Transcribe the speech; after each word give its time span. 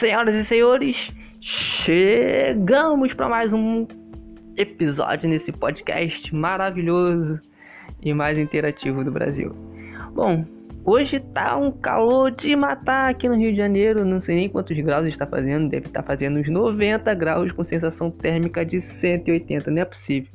Senhoras 0.00 0.34
e 0.34 0.42
senhores, 0.46 1.12
chegamos 1.42 3.12
para 3.12 3.28
mais 3.28 3.52
um 3.52 3.86
episódio 4.56 5.28
nesse 5.28 5.52
podcast 5.52 6.34
maravilhoso 6.34 7.38
e 8.00 8.14
mais 8.14 8.38
interativo 8.38 9.04
do 9.04 9.10
Brasil. 9.10 9.54
Bom, 10.14 10.46
hoje 10.86 11.20
tá 11.20 11.54
um 11.54 11.70
calor 11.70 12.30
de 12.30 12.56
matar 12.56 13.10
aqui 13.10 13.28
no 13.28 13.36
Rio 13.36 13.50
de 13.50 13.58
Janeiro, 13.58 14.02
não 14.06 14.18
sei 14.20 14.36
nem 14.36 14.48
quantos 14.48 14.74
graus 14.80 15.06
está 15.06 15.26
fazendo, 15.26 15.68
deve 15.68 15.88
estar 15.88 16.00
tá 16.00 16.06
fazendo 16.06 16.38
uns 16.38 16.48
90 16.48 17.12
graus 17.12 17.52
com 17.52 17.62
sensação 17.62 18.10
térmica 18.10 18.64
de 18.64 18.80
180, 18.80 19.70
não 19.70 19.82
é 19.82 19.84
possível, 19.84 20.32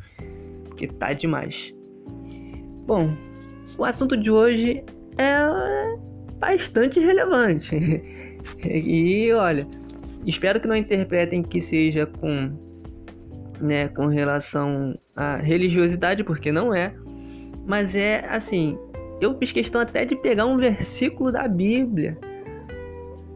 porque 0.65 0.85
tá 0.85 1.11
demais. 1.11 1.73
Bom, 2.85 3.17
o 3.79 3.83
assunto 3.83 4.15
de 4.15 4.29
hoje 4.29 4.83
é 5.17 5.97
bastante 6.37 6.99
relevante. 6.99 7.75
e 8.63 9.31
olha, 9.33 9.67
espero 10.25 10.59
que 10.59 10.67
não 10.67 10.75
interpretem 10.75 11.43
que 11.43 11.61
seja 11.61 12.05
com, 12.05 12.51
né, 13.59 13.87
com 13.89 14.07
relação 14.07 14.97
à 15.15 15.37
religiosidade, 15.37 16.23
porque 16.23 16.51
não 16.51 16.73
é. 16.73 16.93
Mas 17.65 17.95
é 17.95 18.25
assim, 18.29 18.77
eu 19.19 19.37
fiz 19.37 19.51
questão 19.51 19.81
até 19.81 20.05
de 20.05 20.15
pegar 20.15 20.45
um 20.45 20.57
versículo 20.57 21.31
da 21.31 21.47
Bíblia 21.47 22.17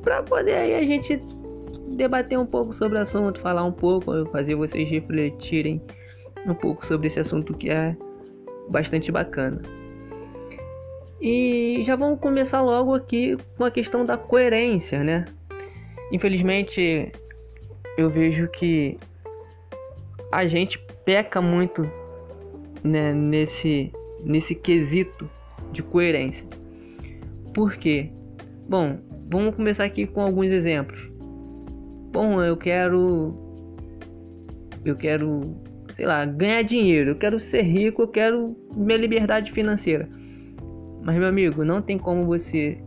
para 0.04 0.24
poder 0.24 0.56
aí 0.56 0.76
a 0.76 0.84
gente 0.84 1.22
debater 1.96 2.38
um 2.38 2.46
pouco 2.46 2.74
sobre 2.74 2.98
o 2.98 3.02
assunto, 3.02 3.42
falar 3.42 3.64
um 3.64 3.72
pouco, 3.72 4.26
fazer 4.32 4.56
vocês 4.56 4.90
refletirem 4.90 5.82
um 6.46 6.54
pouco 6.54 6.86
sobre 6.86 7.08
esse 7.08 7.20
assunto 7.20 7.54
que 7.54 7.70
é 7.70 7.96
bastante 8.70 9.12
bacana. 9.12 9.62
E 11.22 11.84
já 11.84 11.98
vamos 11.98 12.20
começar 12.20 12.62
logo 12.62 12.96
aqui 12.96 13.36
com 13.58 13.66
a 13.66 13.72
questão 13.72 14.06
da 14.06 14.18
coerência, 14.18 15.04
né? 15.04 15.26
Infelizmente, 16.12 17.12
eu 17.98 18.10
vejo 18.10 18.48
que 18.48 18.98
a 20.32 20.48
gente 20.48 20.80
peca 21.04 21.42
muito 21.42 21.90
né, 22.84 23.14
nesse, 23.14 23.92
nesse 24.24 24.56
quesito 24.56 25.30
de 25.72 25.84
coerência. 25.84 26.48
Por 27.54 27.76
quê? 27.76 28.10
Bom, 28.68 28.98
vamos 29.30 29.56
começar 29.56 29.84
aqui 29.84 30.08
com 30.08 30.22
alguns 30.22 30.48
exemplos. 30.48 31.00
Bom, 32.14 32.42
eu 32.42 32.56
quero. 32.56 33.34
Eu 34.86 34.96
quero, 34.96 35.58
sei 35.94 36.06
lá, 36.06 36.24
ganhar 36.24 36.62
dinheiro, 36.62 37.12
eu 37.12 37.16
quero 37.16 37.38
ser 37.38 37.64
rico, 37.64 38.04
eu 38.04 38.08
quero 38.08 38.56
minha 38.74 38.98
liberdade 38.98 39.52
financeira. 39.52 40.08
Mas, 41.02 41.18
meu 41.18 41.28
amigo, 41.28 41.64
não 41.64 41.82
tem 41.82 41.98
como 41.98 42.26
você 42.26 42.78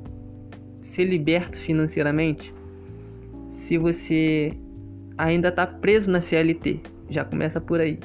ser 0.82 1.04
liberto 1.04 1.58
financeiramente 1.58 2.52
se 3.48 3.78
você 3.78 4.52
ainda 5.16 5.48
está 5.48 5.66
preso 5.66 6.10
na 6.10 6.20
CLT. 6.20 6.80
Já 7.08 7.24
começa 7.24 7.60
por 7.60 7.80
aí. 7.80 7.98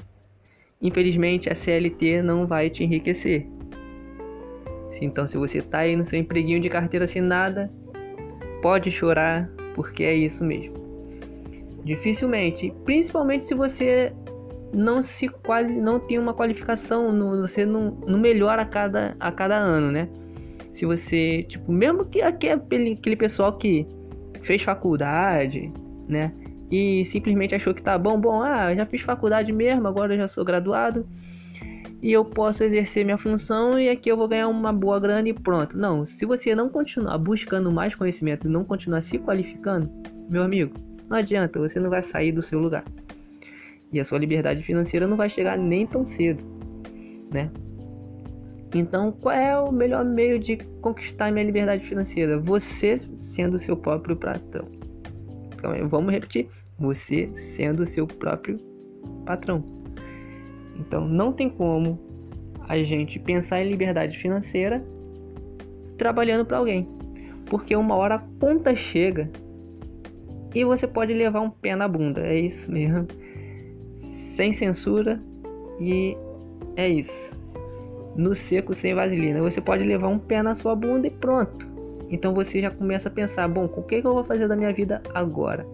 Infelizmente, 0.82 1.50
a 1.50 1.56
CLT 1.56 2.22
não 2.22 2.46
vai 2.46 2.70
te 2.70 2.84
enriquecer. 2.84 3.48
Então, 5.02 5.28
se 5.28 5.38
você 5.38 5.60
está 5.60 5.80
aí 5.80 5.96
no 5.96 6.04
seu 6.04 6.20
empreguinho 6.20 6.60
de 6.60 6.70
carteira 6.70 7.06
assinada, 7.06 7.72
pode 8.62 8.90
chorar, 8.92 9.50
porque 9.76 10.04
é 10.04 10.16
isso 10.16 10.44
mesmo. 10.44 10.76
Dificilmente, 11.84 12.74
principalmente 12.84 13.46
se 13.46 13.54
você 13.54 14.12
não 14.74 15.02
se 15.02 15.28
quali 15.28 15.74
não 15.74 16.00
tem 16.00 16.20
uma 16.20 16.34
qualificação, 16.34 17.12
no, 17.12 17.42
você 17.42 17.66
não, 17.66 17.92
não 18.08 18.20
melhora 18.20 18.62
a 18.62 18.66
cada, 18.66 19.16
a 19.20 19.32
cada 19.32 19.56
ano, 19.58 19.92
né? 19.92 20.10
Se 20.74 20.86
você, 20.86 21.44
tipo, 21.44 21.72
mesmo 21.72 22.06
que 22.06 22.22
aquele, 22.22 22.94
aquele 22.94 23.16
pessoal 23.16 23.58
que 23.58 23.88
fez 24.44 24.62
faculdade, 24.62 25.72
né? 26.08 26.32
E 26.70 27.04
simplesmente 27.06 27.56
achou 27.56 27.74
que 27.74 27.82
tá 27.82 27.98
bom, 27.98 28.20
bom, 28.20 28.42
ah, 28.42 28.76
já 28.76 28.86
fiz 28.86 29.02
faculdade 29.02 29.52
mesmo, 29.52 29.88
agora 29.88 30.14
eu 30.14 30.18
já 30.18 30.28
sou 30.28 30.44
graduado 30.44 31.06
e 32.02 32.12
eu 32.12 32.24
posso 32.24 32.64
exercer 32.64 33.04
minha 33.04 33.18
função 33.18 33.80
e 33.80 33.90
aqui 33.90 34.10
eu 34.12 34.18
vou 34.18 34.28
ganhar 34.28 34.48
uma 34.48 34.72
boa 34.72 35.00
grana 35.00 35.30
e 35.30 35.34
pronto. 35.34 35.78
Não, 35.78 36.06
se 36.06 36.26
você 36.26 36.54
não 36.54 36.70
continuar 36.70 37.18
buscando 37.18 37.72
mais 37.72 37.96
conhecimento 37.96 38.48
e 38.48 38.52
não 38.52 38.64
continuar 38.64 39.02
se 39.02 39.18
qualificando, 39.18 39.90
meu 40.30 40.44
amigo, 40.44 40.74
não 41.10 41.18
adianta, 41.18 41.60
você 41.60 41.80
não 41.80 41.90
vai 41.90 42.02
sair 42.02 42.32
do 42.32 42.42
seu 42.42 42.60
lugar. 42.60 42.84
E 43.92 44.00
a 44.00 44.06
sua 44.06 44.20
liberdade 44.20 44.64
financeira 44.64 45.08
não 45.08 45.16
vai 45.16 45.30
chegar 45.30 45.58
nem 45.58 45.88
tão 45.88 46.06
cedo, 46.06 46.44
né? 47.32 47.50
Então, 48.76 49.14
qual 49.14 49.34
é 49.34 49.58
o 49.58 49.72
melhor 49.72 50.04
meio 50.04 50.38
de 50.40 50.58
conquistar 50.82 51.32
minha 51.32 51.46
liberdade 51.46 51.86
financeira? 51.86 52.38
Você 52.38 52.98
sendo 52.98 53.58
seu 53.58 53.78
próprio 53.78 54.16
patrão. 54.16 54.68
Então, 55.56 55.88
vamos 55.88 56.12
repetir: 56.12 56.50
você 56.78 57.30
sendo 57.56 57.86
seu 57.86 58.06
próprio 58.06 58.58
patrão. 59.26 59.64
Então, 60.78 61.08
não 61.08 61.32
tem 61.32 61.50
como 61.50 61.98
a 62.68 62.78
gente 62.78 63.18
pensar 63.20 63.62
em 63.62 63.70
liberdade 63.70 64.18
financeira 64.18 64.84
trabalhando 65.98 66.46
para 66.46 66.58
alguém, 66.58 66.88
porque 67.46 67.76
uma 67.76 67.96
hora 67.96 68.16
a 68.16 68.20
conta 68.40 68.76
chega 68.76 69.32
e 70.54 70.64
você 70.66 70.86
pode 70.86 71.14
levar 71.14 71.40
um 71.40 71.50
pé 71.50 71.76
na 71.76 71.88
bunda. 71.88 72.22
É 72.22 72.38
isso 72.38 72.70
mesmo 72.72 73.08
sem 74.38 74.54
censura 74.54 75.20
e 75.80 76.16
é 76.76 76.88
isso. 76.88 77.36
No 78.16 78.36
seco 78.36 78.74
sem 78.74 78.94
vaselina. 78.94 79.42
Você 79.42 79.60
pode 79.60 79.84
levar 79.84 80.08
um 80.08 80.20
pé 80.20 80.44
na 80.44 80.54
sua 80.54 80.76
bunda 80.76 81.08
e 81.08 81.12
pronto. 81.12 81.68
Então 82.10 82.34
você 82.34 82.62
já 82.62 82.70
começa 82.70 83.10
a 83.10 83.12
pensar, 83.12 83.48
bom, 83.48 83.66
o 83.66 83.84
que, 83.84 84.00
que 84.00 84.08
eu 84.08 84.14
vou 84.14 84.24
fazer 84.24 84.48
da 84.48 84.56
minha 84.56 84.72
vida 84.72 85.02
agora? 85.14 85.66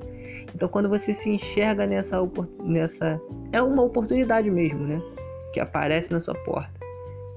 Então 0.56 0.68
quando 0.70 0.88
você 0.90 1.14
se 1.14 1.30
enxerga 1.30 1.86
nessa 1.86 2.18
nessa 2.64 3.22
é 3.52 3.62
uma 3.62 3.84
oportunidade 3.84 4.50
mesmo, 4.50 4.80
né? 4.80 5.02
Que 5.54 5.60
aparece 5.60 6.12
na 6.12 6.20
sua 6.20 6.34
porta. 6.34 6.74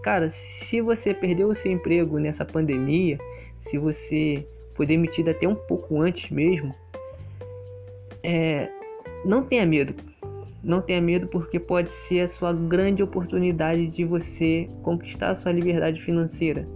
Cara, 0.03 0.29
se 0.29 0.81
você 0.81 1.13
perdeu 1.13 1.49
o 1.49 1.55
seu 1.55 1.73
emprego 1.73 2.19
nessa 2.19 2.45
pandemia, 2.45 3.19
se 3.63 3.77
você 3.77 4.47
foi 4.75 4.87
demitido 4.87 5.31
até 5.31 5.49
um 5.49 5.57
pouco 5.57 6.01
antes 6.01 6.31
mesmo, 6.31 6.73
é, 8.23 8.69
não 9.25 9.43
tenha 9.43 9.67
medo. 9.67 9.93
Não 10.67 10.81
tenha 10.81 11.01
medo, 11.01 11.29
porque 11.29 11.61
pode 11.61 11.93
ser 11.93 12.23
a 12.23 12.29
sua 12.29 12.53
grande 12.53 13.01
oportunidade 13.01 13.87
de 13.87 14.05
você 14.05 14.69
conquistar 14.83 15.31
a 15.31 15.35
sua 15.37 15.53
liberdade 15.53 16.03
financeira. 16.03 16.67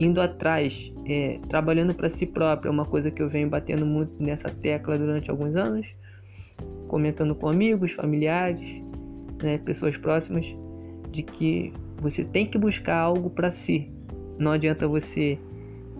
Indo 0.00 0.22
atrás, 0.22 0.90
é, 1.04 1.38
trabalhando 1.46 1.92
para 1.94 2.08
si 2.08 2.24
próprio, 2.24 2.70
é 2.70 2.72
uma 2.72 2.86
coisa 2.86 3.10
que 3.10 3.20
eu 3.20 3.28
venho 3.28 3.46
batendo 3.46 3.84
muito 3.84 4.10
nessa 4.18 4.48
tecla 4.48 4.96
durante 4.96 5.30
alguns 5.30 5.54
anos, 5.54 5.86
comentando 6.88 7.34
com 7.34 7.46
amigos, 7.46 7.92
familiares, 7.92 8.82
né, 9.42 9.58
pessoas 9.58 9.98
próximas, 9.98 10.46
de 11.10 11.22
que 11.22 11.74
você 12.00 12.24
tem 12.24 12.46
que 12.46 12.56
buscar 12.56 12.96
algo 12.96 13.28
para 13.28 13.50
si. 13.50 13.92
Não 14.38 14.52
adianta 14.52 14.88
você 14.88 15.38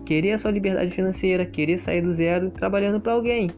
querer 0.07 0.31
a 0.31 0.39
sua 0.39 0.49
liberdade 0.49 0.89
financeira, 0.89 1.45
querer 1.45 1.77
sair 1.77 2.01
do 2.01 2.11
zero 2.11 2.49
trabalhando 2.49 2.99
para 2.99 3.13
alguém. 3.13 3.51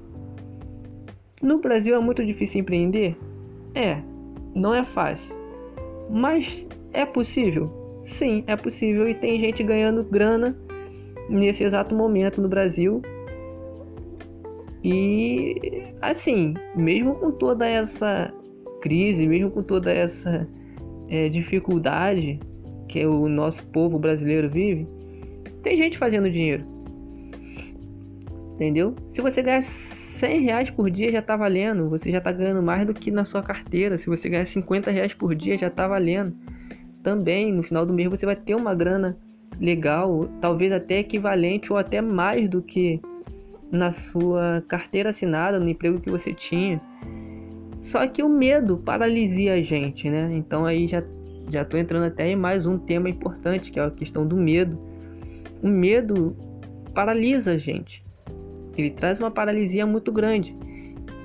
No 1.42 1.62
Brasil 1.62 1.96
é 1.96 2.00
muito 2.00 2.26
difícil 2.26 2.60
empreender? 2.60 3.16
É, 3.76 3.98
não 4.54 4.74
é 4.74 4.84
fácil. 4.84 5.36
Mas 6.10 6.66
é 6.92 7.06
possível? 7.06 7.70
Sim, 8.06 8.44
é 8.48 8.56
possível 8.56 9.10
e 9.10 9.16
tem 9.16 9.40
gente 9.40 9.64
ganhando 9.64 10.04
grana 10.04 10.56
nesse 11.30 11.64
exato 11.64 11.96
momento 11.96 12.42
no 12.42 12.48
Brasil. 12.48 13.02
E 14.84 15.86
assim, 16.02 16.54
mesmo 16.76 17.16
com 17.16 17.32
toda 17.32 17.68
essa 17.68 18.32
crise, 18.82 19.26
mesmo 19.26 19.50
com 19.50 19.64
toda 19.64 19.92
essa 19.92 20.48
é, 21.10 21.30
dificuldade 21.30 22.40
que 22.90 23.06
o 23.06 23.30
nosso 23.30 23.66
povo 23.68 23.98
brasileiro 23.98 24.50
vive, 24.50 24.86
tem 25.64 25.78
gente 25.78 25.98
fazendo 25.98 26.30
dinheiro. 26.30 26.66
Entendeu? 28.56 28.94
Se 29.08 29.22
você 29.22 29.42
ganhar 29.42 29.64
100 30.14 30.42
reais 30.42 30.70
por 30.70 30.90
dia 30.90 31.12
já 31.12 31.22
tá 31.22 31.36
valendo. 31.36 31.90
Você 31.90 32.12
já 32.12 32.22
tá 32.22 32.32
ganhando 32.32 32.62
mais 32.62 32.86
do 32.86 32.94
que 32.94 33.12
na 33.12 33.26
sua 33.26 33.42
carteira. 33.42 33.98
Se 33.98 34.08
você 34.08 34.30
ganhar 34.30 34.46
50 34.46 34.92
reais 34.92 35.14
por 35.14 35.36
dia 35.36 35.58
já 35.58 35.70
tá 35.70 35.88
valendo. 35.88 36.34
Também 37.02 37.52
no 37.52 37.64
final 37.64 37.86
do 37.86 37.94
mês 37.94 38.10
você 38.10 38.26
vai 38.26 38.36
ter 38.36 38.56
uma 38.56 38.74
grana 38.74 39.18
legal, 39.60 40.28
talvez 40.42 40.72
até 40.72 41.00
equivalente 41.00 41.72
ou 41.72 41.78
até 41.78 42.02
mais 42.02 42.50
do 42.50 42.62
que 42.62 43.00
na 43.72 43.92
sua 43.92 44.64
carteira 44.68 45.10
assinada, 45.10 45.60
no 45.60 45.68
emprego 45.68 46.00
que 46.00 46.10
você 46.10 46.34
tinha. 46.34 46.82
Só 47.80 48.08
que 48.08 48.24
o 48.24 48.30
medo 48.30 48.78
paralisia 48.78 49.56
a 49.56 49.62
gente, 49.62 50.10
né? 50.10 50.30
Então 50.34 50.66
aí 50.66 50.88
já 50.88 51.04
já 51.50 51.66
tô 51.66 51.78
entrando 51.78 52.06
até 52.06 52.30
em 52.30 52.36
mais 52.36 52.66
um 52.66 52.78
tema 52.78 53.10
importante, 53.10 53.72
que 53.72 53.80
é 53.80 53.84
a 53.84 53.92
questão 53.92 54.26
do 54.26 54.38
medo. 54.38 54.80
O 55.62 55.68
medo 55.68 56.36
paralisa 56.94 57.52
a 57.52 57.58
gente. 57.58 58.03
Ele 58.78 58.92
traz 58.92 59.20
uma 59.20 59.32
paralisia 59.32 59.86
muito 59.86 60.12
grande 60.12 60.56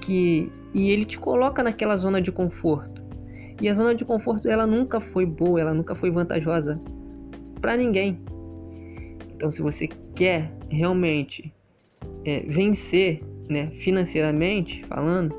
que 0.01 0.51
e 0.75 0.91
ele 0.91 1.05
te 1.05 1.19
coloca 1.19 1.63
naquela 1.63 1.97
zona 1.97 2.21
de 2.21 2.31
conforto. 2.31 3.03
E 3.61 3.69
a 3.69 3.75
zona 3.75 3.95
de 3.95 4.05
conforto 4.05 4.49
ela 4.49 4.67
nunca 4.67 5.01
foi 5.01 5.27
boa, 5.27 5.61
ela 5.61 5.75
nunca 5.75 5.95
foi 5.95 6.11
vantajosa 6.11 6.81
para 7.61 7.77
ninguém. 7.77 8.19
Então, 9.35 9.51
se 9.51 9.63
você 9.63 9.89
quer 10.15 10.53
realmente 10.71 11.53
é, 12.25 12.41
vencer 12.41 13.21
né, 13.49 13.69
financeiramente 13.81 14.85
falando, 14.85 15.35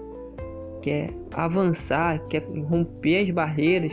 quer 0.81 1.11
avançar, 1.33 2.19
quer 2.27 2.43
romper 2.67 3.23
as 3.23 3.29
barreiras, 3.29 3.91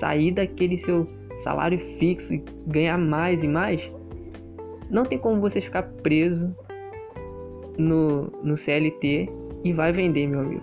sair 0.00 0.32
daquele 0.32 0.76
seu 0.76 1.06
salário 1.42 1.78
fixo 1.98 2.34
e 2.34 2.44
ganhar 2.66 2.98
mais 2.98 3.42
e 3.42 3.48
mais, 3.48 3.90
não 4.90 5.04
tem 5.04 5.18
como 5.18 5.40
você 5.40 5.60
ficar 5.60 5.82
preso 6.02 6.54
no, 7.78 8.26
no 8.42 8.56
CLT 8.56 9.28
e 9.64 9.72
vai 9.72 9.92
vender, 9.92 10.26
meu 10.26 10.40
amigo. 10.40 10.62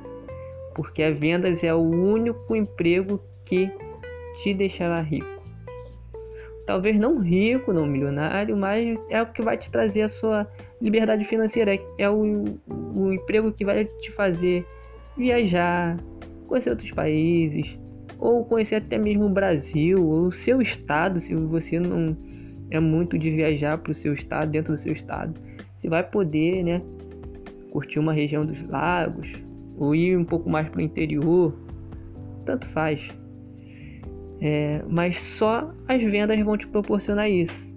Porque 0.76 1.04
a 1.04 1.12
vendas 1.12 1.64
é 1.64 1.74
o 1.74 1.80
único 1.80 2.56
emprego 2.56 3.20
que 3.46 3.72
te 4.36 4.54
deixará 4.54 5.02
rico. 5.02 5.40
Talvez 6.66 7.00
não 7.00 7.20
rico, 7.20 7.74
não 7.74 7.88
milionário, 7.88 8.56
mas 8.56 8.98
é 9.10 9.22
o 9.22 9.26
que 9.26 9.42
vai 9.42 9.58
te 9.58 9.72
trazer 9.72 10.04
a 10.04 10.08
sua 10.08 10.48
liberdade 10.80 11.26
financeira. 11.26 11.78
É 11.98 12.10
o, 12.10 12.46
o 12.96 13.12
emprego 13.12 13.52
que 13.52 13.66
vai 13.66 13.86
te 13.86 14.12
fazer 14.12 14.66
viajar, 15.18 15.98
conhecer 16.48 16.70
outros 16.70 16.92
países, 16.92 17.78
ou 18.20 18.46
conhecer 18.46 18.76
até 18.76 18.98
mesmo 18.98 19.26
o 19.26 19.30
Brasil, 19.30 19.98
ou 19.98 20.28
o 20.28 20.32
seu 20.32 20.62
estado, 20.62 21.20
se 21.20 21.34
você 21.34 21.80
não 21.80 22.16
é 22.70 22.80
muito 22.80 23.18
de 23.18 23.32
viajar 23.32 23.78
para 23.80 23.92
o 23.92 23.96
seu 23.96 24.14
estado, 24.14 24.52
dentro 24.52 24.74
do 24.74 24.78
seu 24.78 24.94
estado. 24.94 25.34
Você 25.76 25.90
vai 25.90 26.04
poder, 26.04 26.64
né, 26.64 26.82
curtir 27.71 28.00
uma 28.00 28.13
região 28.13 28.45
dos 28.45 28.62
lagos, 28.68 29.31
ou 29.77 29.95
ir 29.95 30.18
um 30.18 30.25
pouco 30.25 30.50
mais 30.50 30.68
para 30.69 30.80
o 30.80 30.81
interior, 30.81 31.54
tanto 32.45 32.68
faz. 32.69 33.01
É, 34.42 34.81
mas 34.88 35.19
só 35.19 35.71
as 35.88 36.01
vendas 36.01 36.39
vão 36.42 36.57
te 36.57 36.68
proporcionar 36.68 37.30
isso. 37.30 37.69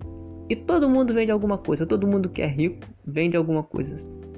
E 0.49 0.57
todo 0.57 0.89
mundo 0.89 1.15
vende 1.15 1.31
alguma 1.31 1.59
coisa, 1.59 1.87
todo 1.87 2.07
mundo 2.07 2.29
que 2.29 2.43
é 2.43 2.47
rico 2.47 2.87
vende 3.07 3.37
alguma 3.37 3.63
coisa, 3.63 3.97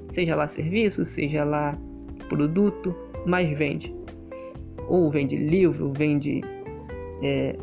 seja 0.09 0.35
lá 0.35 0.47
serviço, 0.47 1.05
seja 1.05 1.43
lá 1.43 1.77
produto, 2.29 2.95
mas 3.25 3.49
vende. 3.57 3.93
Ou 4.87 5.09
vende 5.09 5.35
livro, 5.35 5.91
vende 5.93 6.41
é, 7.21 7.55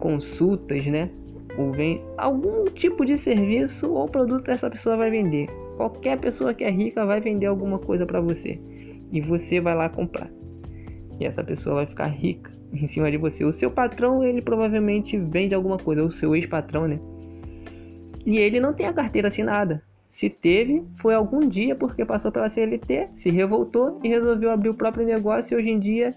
consultas, 0.00 0.84
né? 0.86 1.10
Ou 1.56 1.72
vende 1.72 2.02
algum 2.18 2.64
tipo 2.64 3.04
de 3.04 3.16
serviço 3.16 3.92
ou 3.92 4.08
produto 4.08 4.48
essa 4.50 4.68
pessoa 4.68 4.96
vai 4.96 5.10
vender. 5.10 5.48
Qualquer 5.76 6.18
pessoa 6.18 6.54
que 6.54 6.64
é 6.64 6.70
rica 6.70 7.04
vai 7.04 7.20
vender 7.20 7.46
alguma 7.46 7.78
coisa 7.78 8.06
para 8.06 8.20
você 8.20 8.60
e 9.12 9.20
você 9.20 9.60
vai 9.60 9.74
lá 9.74 9.88
comprar. 9.88 10.30
E 11.18 11.24
essa 11.24 11.42
pessoa 11.42 11.76
vai 11.76 11.86
ficar 11.86 12.06
rica 12.06 12.50
em 12.72 12.86
cima 12.86 13.10
de 13.10 13.16
você. 13.16 13.44
O 13.44 13.52
seu 13.52 13.70
patrão, 13.70 14.24
ele 14.24 14.42
provavelmente 14.42 15.16
vende 15.16 15.54
alguma 15.54 15.78
coisa, 15.78 16.04
o 16.04 16.10
seu 16.10 16.34
ex-patrão, 16.34 16.88
né? 16.88 16.98
E 18.26 18.38
ele 18.38 18.58
não 18.58 18.72
tem 18.72 18.86
a 18.86 18.92
carteira 18.92 19.28
assinada. 19.28 19.82
Se 20.08 20.30
teve, 20.30 20.84
foi 20.96 21.14
algum 21.14 21.40
dia 21.40 21.74
porque 21.74 22.04
passou 22.04 22.30
pela 22.30 22.48
CLT, 22.48 23.08
se 23.16 23.30
revoltou 23.30 24.00
e 24.02 24.08
resolveu 24.08 24.50
abrir 24.50 24.68
o 24.68 24.74
próprio 24.74 25.04
negócio 25.04 25.54
e 25.54 25.60
hoje 25.60 25.70
em 25.70 25.78
dia 25.78 26.12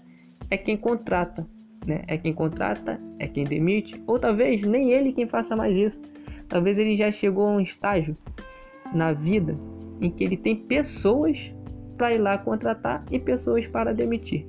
é 0.50 0.56
quem 0.56 0.76
contrata, 0.76 1.44
né? 1.84 2.04
É 2.06 2.16
quem 2.16 2.32
contrata, 2.32 3.00
é 3.18 3.26
quem 3.26 3.44
demite, 3.44 4.00
ou 4.06 4.18
talvez 4.18 4.62
nem 4.62 4.92
ele 4.92 5.12
quem 5.12 5.26
faça 5.26 5.56
mais 5.56 5.76
isso. 5.76 6.00
Talvez 6.48 6.78
ele 6.78 6.96
já 6.96 7.10
chegou 7.10 7.46
a 7.46 7.50
um 7.50 7.60
estágio 7.60 8.16
na 8.92 9.12
vida 9.12 9.56
em 10.00 10.10
que 10.10 10.24
ele 10.24 10.36
tem 10.36 10.56
pessoas 10.56 11.52
para 11.96 12.14
ir 12.14 12.18
lá 12.18 12.38
contratar 12.38 13.04
e 13.10 13.18
pessoas 13.18 13.66
para 13.66 13.92
demitir. 13.92 14.46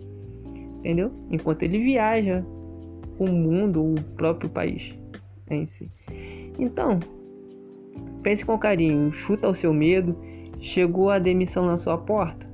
Entendeu? 0.80 1.12
Enquanto 1.30 1.64
ele 1.64 1.80
viaja 1.80 2.44
o 3.18 3.28
mundo, 3.28 3.84
o 3.84 3.96
próprio 4.16 4.50
país 4.50 4.94
em 5.50 5.66
si. 5.66 5.92
Então, 6.58 7.00
Pense 8.22 8.44
com 8.44 8.58
carinho, 8.58 9.12
chuta 9.14 9.48
o 9.48 9.54
seu 9.54 9.74
medo. 9.74 10.16
Chegou 10.60 11.10
a 11.10 11.20
demissão 11.20 11.66
na 11.66 11.78
sua 11.78 11.98
porta? 11.98 12.48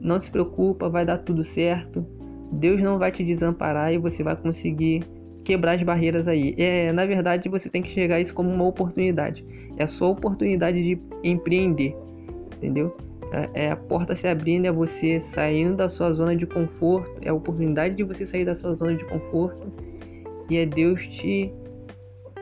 Não 0.00 0.20
se 0.20 0.30
preocupa, 0.30 0.88
vai 0.88 1.04
dar 1.04 1.18
tudo 1.18 1.42
certo. 1.42 2.06
Deus 2.52 2.80
não 2.80 2.98
vai 2.98 3.10
te 3.10 3.24
desamparar 3.24 3.92
e 3.92 3.98
você 3.98 4.22
vai 4.22 4.36
conseguir 4.36 5.02
quebrar 5.44 5.72
as 5.72 5.82
barreiras 5.82 6.26
aí. 6.26 6.54
É, 6.58 6.92
na 6.92 7.04
verdade, 7.04 7.48
você 7.48 7.68
tem 7.68 7.82
que 7.82 7.90
chegar 7.90 8.20
isso 8.20 8.34
como 8.34 8.50
uma 8.50 8.64
oportunidade. 8.64 9.44
É 9.76 9.84
a 9.84 9.86
sua 9.86 10.08
oportunidade 10.08 10.82
de 10.82 10.98
empreender, 11.22 11.94
entendeu? 12.56 12.96
É, 13.32 13.66
é 13.66 13.70
a 13.70 13.76
porta 13.76 14.14
se 14.14 14.26
abrindo, 14.26 14.66
é 14.66 14.72
você 14.72 15.20
saindo 15.20 15.76
da 15.76 15.88
sua 15.88 16.12
zona 16.12 16.34
de 16.34 16.46
conforto, 16.46 17.12
é 17.20 17.28
a 17.28 17.34
oportunidade 17.34 17.96
de 17.96 18.02
você 18.02 18.24
sair 18.26 18.44
da 18.44 18.54
sua 18.54 18.74
zona 18.74 18.94
de 18.94 19.04
conforto 19.04 19.72
e 20.48 20.56
é 20.56 20.66
Deus 20.66 21.06
te 21.06 21.52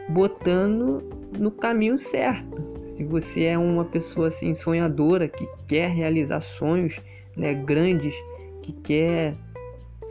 botando 0.08 1.02
no 1.38 1.50
caminho 1.50 1.96
certo. 1.96 2.62
Se 2.82 3.04
você 3.04 3.44
é 3.44 3.58
uma 3.58 3.84
pessoa 3.84 4.28
assim 4.28 4.54
sonhadora 4.54 5.28
que 5.28 5.48
quer 5.66 5.90
realizar 5.90 6.42
sonhos, 6.42 6.96
né, 7.36 7.54
grandes, 7.54 8.14
que 8.60 8.72
quer 8.72 9.34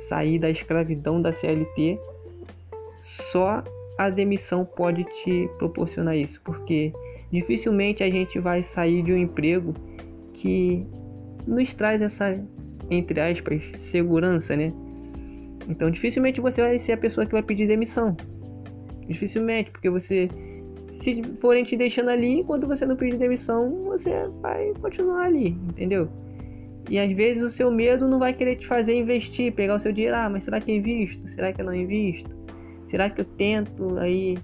sair 0.09 0.39
da 0.39 0.49
escravidão 0.49 1.21
da 1.21 1.31
CLT, 1.31 1.99
só 3.01 3.63
a 3.97 4.09
demissão 4.09 4.63
pode 4.63 5.03
te 5.03 5.49
proporcionar 5.57 6.15
isso, 6.15 6.39
porque 6.43 6.93
dificilmente 7.31 8.03
a 8.03 8.09
gente 8.09 8.39
vai 8.39 8.61
sair 8.61 9.01
de 9.03 9.11
um 9.11 9.17
emprego 9.17 9.73
que 10.33 10.85
nos 11.45 11.73
traz 11.73 12.01
essa 12.01 12.33
entre 12.89 13.19
aspas 13.19 13.61
segurança, 13.77 14.55
né? 14.55 14.71
Então 15.67 15.89
dificilmente 15.89 16.39
você 16.39 16.61
vai 16.61 16.77
ser 16.77 16.93
a 16.93 16.97
pessoa 16.97 17.25
que 17.25 17.31
vai 17.31 17.43
pedir 17.43 17.67
demissão. 17.67 18.15
Dificilmente, 19.07 19.71
porque 19.71 19.89
você 19.89 20.29
se 20.89 21.21
forem 21.39 21.63
te 21.63 21.75
deixando 21.75 22.09
ali, 22.09 22.39
enquanto 22.39 22.67
você 22.67 22.85
não 22.85 22.95
pedir 22.95 23.17
demissão, 23.17 23.85
você 23.85 24.11
vai 24.41 24.73
continuar 24.81 25.25
ali, 25.25 25.49
entendeu? 25.69 26.07
E 26.89 26.99
às 26.99 27.11
vezes 27.13 27.43
o 27.43 27.49
seu 27.49 27.71
medo 27.71 28.07
não 28.07 28.19
vai 28.19 28.33
querer 28.33 28.57
te 28.57 28.67
fazer 28.67 28.93
investir, 28.95 29.53
pegar 29.53 29.75
o 29.75 29.79
seu 29.79 29.93
dinheiro, 29.93 30.15
ah, 30.15 30.29
mas 30.29 30.43
será 30.43 30.59
que 30.59 30.71
eu 30.71 30.75
invisto? 30.75 31.25
Será 31.29 31.53
que 31.53 31.61
eu 31.61 31.65
não 31.65 31.73
invisto? 31.73 32.29
Será 32.91 33.09
que 33.09 33.21
eu 33.21 33.25
tento 33.25 33.97
aí, 33.99 34.37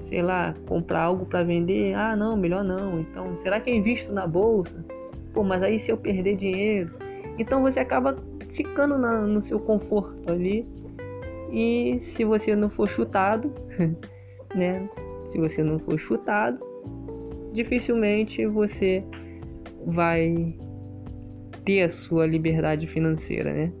sei 0.00 0.22
lá, 0.22 0.54
comprar 0.68 1.02
algo 1.02 1.26
para 1.26 1.42
vender? 1.42 1.92
Ah, 1.92 2.14
não, 2.14 2.36
melhor 2.36 2.62
não. 2.62 3.00
Então, 3.00 3.34
será 3.34 3.58
que 3.58 3.68
eu 3.68 3.74
invisto 3.74 4.12
na 4.12 4.28
bolsa? 4.28 4.84
Pô, 5.34 5.42
mas 5.42 5.60
aí 5.60 5.80
se 5.80 5.90
eu 5.90 5.96
perder 5.96 6.36
dinheiro? 6.36 6.94
Então 7.36 7.60
você 7.60 7.80
acaba 7.80 8.16
ficando 8.54 8.96
na, 8.96 9.22
no 9.22 9.42
seu 9.42 9.58
conforto 9.58 10.30
ali. 10.30 10.64
E 11.50 11.98
se 11.98 12.24
você 12.24 12.54
não 12.54 12.70
for 12.70 12.88
chutado, 12.88 13.52
né? 14.54 14.88
se 15.26 15.36
você 15.36 15.60
não 15.60 15.80
for 15.80 15.98
chutado, 15.98 16.64
dificilmente 17.52 18.46
você 18.46 19.02
vai 19.84 20.54
ter 21.64 21.82
a 21.82 21.88
sua 21.88 22.24
liberdade 22.24 22.86
financeira, 22.86 23.52
né? 23.52 23.72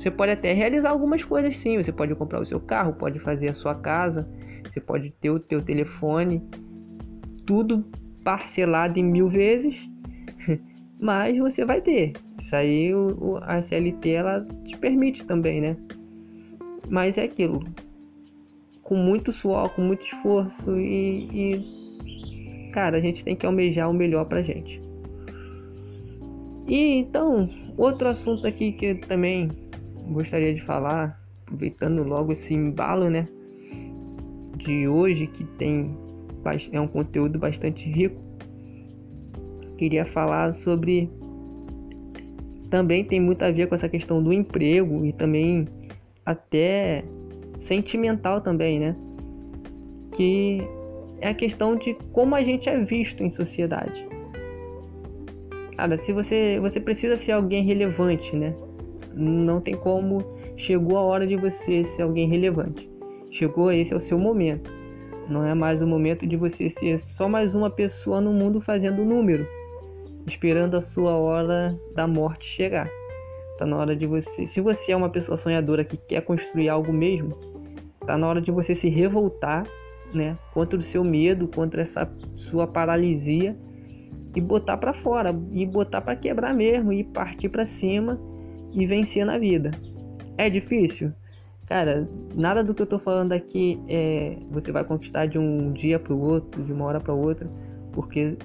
Você 0.00 0.10
pode 0.10 0.32
até 0.32 0.54
realizar 0.54 0.88
algumas 0.88 1.22
coisas 1.22 1.54
sim, 1.58 1.76
você 1.76 1.92
pode 1.92 2.14
comprar 2.14 2.40
o 2.40 2.46
seu 2.46 2.58
carro, 2.58 2.94
pode 2.94 3.18
fazer 3.18 3.50
a 3.50 3.54
sua 3.54 3.74
casa, 3.74 4.26
você 4.64 4.80
pode 4.80 5.10
ter 5.20 5.28
o 5.28 5.38
teu 5.38 5.60
telefone, 5.60 6.42
tudo 7.44 7.84
parcelado 8.24 8.98
em 8.98 9.04
mil 9.04 9.28
vezes, 9.28 9.76
mas 10.98 11.36
você 11.36 11.66
vai 11.66 11.82
ter. 11.82 12.14
Isso 12.40 12.56
aí 12.56 12.94
o, 12.94 13.38
a 13.42 13.60
CLT 13.60 14.08
ela 14.08 14.46
te 14.64 14.74
permite 14.78 15.26
também, 15.26 15.60
né? 15.60 15.76
Mas 16.88 17.18
é 17.18 17.24
aquilo, 17.24 17.62
com 18.82 18.96
muito 18.96 19.30
suor, 19.30 19.68
com 19.68 19.82
muito 19.82 20.02
esforço 20.02 20.80
e, 20.80 21.28
e 21.58 22.70
cara, 22.72 22.96
a 22.96 23.00
gente 23.02 23.22
tem 23.22 23.36
que 23.36 23.44
almejar 23.44 23.90
o 23.90 23.92
melhor 23.92 24.24
pra 24.24 24.40
gente. 24.40 24.80
E 26.66 27.00
então, 27.00 27.50
outro 27.76 28.08
assunto 28.08 28.46
aqui 28.46 28.72
que 28.72 28.94
também 28.94 29.50
gostaria 30.12 30.54
de 30.54 30.62
falar, 30.62 31.20
aproveitando 31.42 32.02
logo 32.02 32.32
esse 32.32 32.54
embalo, 32.54 33.08
né, 33.08 33.26
de 34.56 34.86
hoje 34.86 35.26
que 35.26 35.44
tem 35.44 35.96
é 36.72 36.80
um 36.80 36.88
conteúdo 36.88 37.38
bastante 37.38 37.88
rico. 37.90 38.16
Queria 39.76 40.06
falar 40.06 40.52
sobre 40.52 41.10
também 42.70 43.04
tem 43.04 43.20
muito 43.20 43.42
a 43.42 43.50
ver 43.50 43.68
com 43.68 43.74
essa 43.74 43.88
questão 43.88 44.22
do 44.22 44.32
emprego 44.32 45.04
e 45.04 45.12
também 45.12 45.66
até 46.24 47.04
sentimental 47.58 48.40
também, 48.40 48.78
né? 48.78 48.96
Que 50.12 50.62
é 51.20 51.28
a 51.28 51.34
questão 51.34 51.76
de 51.76 51.94
como 52.12 52.34
a 52.34 52.42
gente 52.42 52.68
é 52.68 52.78
visto 52.78 53.22
em 53.22 53.30
sociedade. 53.30 54.06
Cara, 55.76 55.98
se 55.98 56.12
você 56.12 56.58
você 56.60 56.78
precisa 56.78 57.16
ser 57.16 57.32
alguém 57.32 57.64
relevante, 57.64 58.34
né? 58.36 58.54
Não 59.14 59.60
tem 59.60 59.74
como 59.74 60.24
chegou 60.56 60.96
a 60.98 61.02
hora 61.02 61.26
de 61.26 61.36
você 61.36 61.84
ser 61.84 62.02
alguém 62.02 62.28
relevante. 62.28 62.90
Chegou 63.30 63.72
esse 63.72 63.92
é 63.92 63.96
o 63.96 64.00
seu 64.00 64.18
momento. 64.18 64.72
Não 65.28 65.44
é 65.44 65.54
mais 65.54 65.80
o 65.80 65.86
momento 65.86 66.26
de 66.26 66.36
você 66.36 66.68
ser 66.68 66.98
só 66.98 67.28
mais 67.28 67.54
uma 67.54 67.70
pessoa 67.70 68.20
no 68.20 68.32
mundo 68.32 68.60
fazendo 68.60 69.04
número, 69.04 69.46
esperando 70.26 70.76
a 70.76 70.80
sua 70.80 71.12
hora 71.12 71.78
da 71.94 72.06
morte 72.06 72.46
chegar. 72.46 72.88
Tá 73.58 73.66
na 73.66 73.76
hora 73.76 73.94
de 73.94 74.06
você. 74.06 74.46
Se 74.46 74.60
você 74.60 74.92
é 74.92 74.96
uma 74.96 75.10
pessoa 75.10 75.36
sonhadora 75.36 75.84
que 75.84 75.96
quer 75.96 76.22
construir 76.22 76.68
algo 76.68 76.92
mesmo, 76.92 77.36
Tá 78.06 78.16
na 78.16 78.26
hora 78.26 78.40
de 78.40 78.50
você 78.50 78.74
se 78.74 78.88
revoltar, 78.88 79.66
né, 80.12 80.36
contra 80.52 80.78
o 80.78 80.82
seu 80.82 81.04
medo, 81.04 81.46
contra 81.46 81.82
essa 81.82 82.10
sua 82.34 82.66
paralisia 82.66 83.56
e 84.34 84.40
botar 84.40 84.76
para 84.78 84.92
fora, 84.92 85.30
e 85.52 85.66
botar 85.66 86.00
para 86.00 86.16
quebrar 86.16 86.54
mesmo, 86.54 86.92
e 86.92 87.04
partir 87.04 87.48
para 87.48 87.66
cima 87.66 88.18
e 88.72 88.86
vencer 88.86 89.24
na 89.24 89.38
vida. 89.38 89.70
É 90.36 90.48
difícil? 90.48 91.12
Cara, 91.66 92.08
nada 92.34 92.64
do 92.64 92.74
que 92.74 92.82
eu 92.82 92.86
tô 92.86 92.98
falando 92.98 93.32
aqui 93.32 93.80
é 93.88 94.36
você 94.50 94.72
vai 94.72 94.82
conquistar 94.82 95.26
de 95.26 95.38
um 95.38 95.72
dia 95.72 96.00
para 96.00 96.12
o 96.12 96.20
outro, 96.20 96.64
de 96.64 96.72
uma 96.72 96.84
hora 96.84 96.98
para 96.98 97.14
outra, 97.14 97.48
porque 97.92 98.36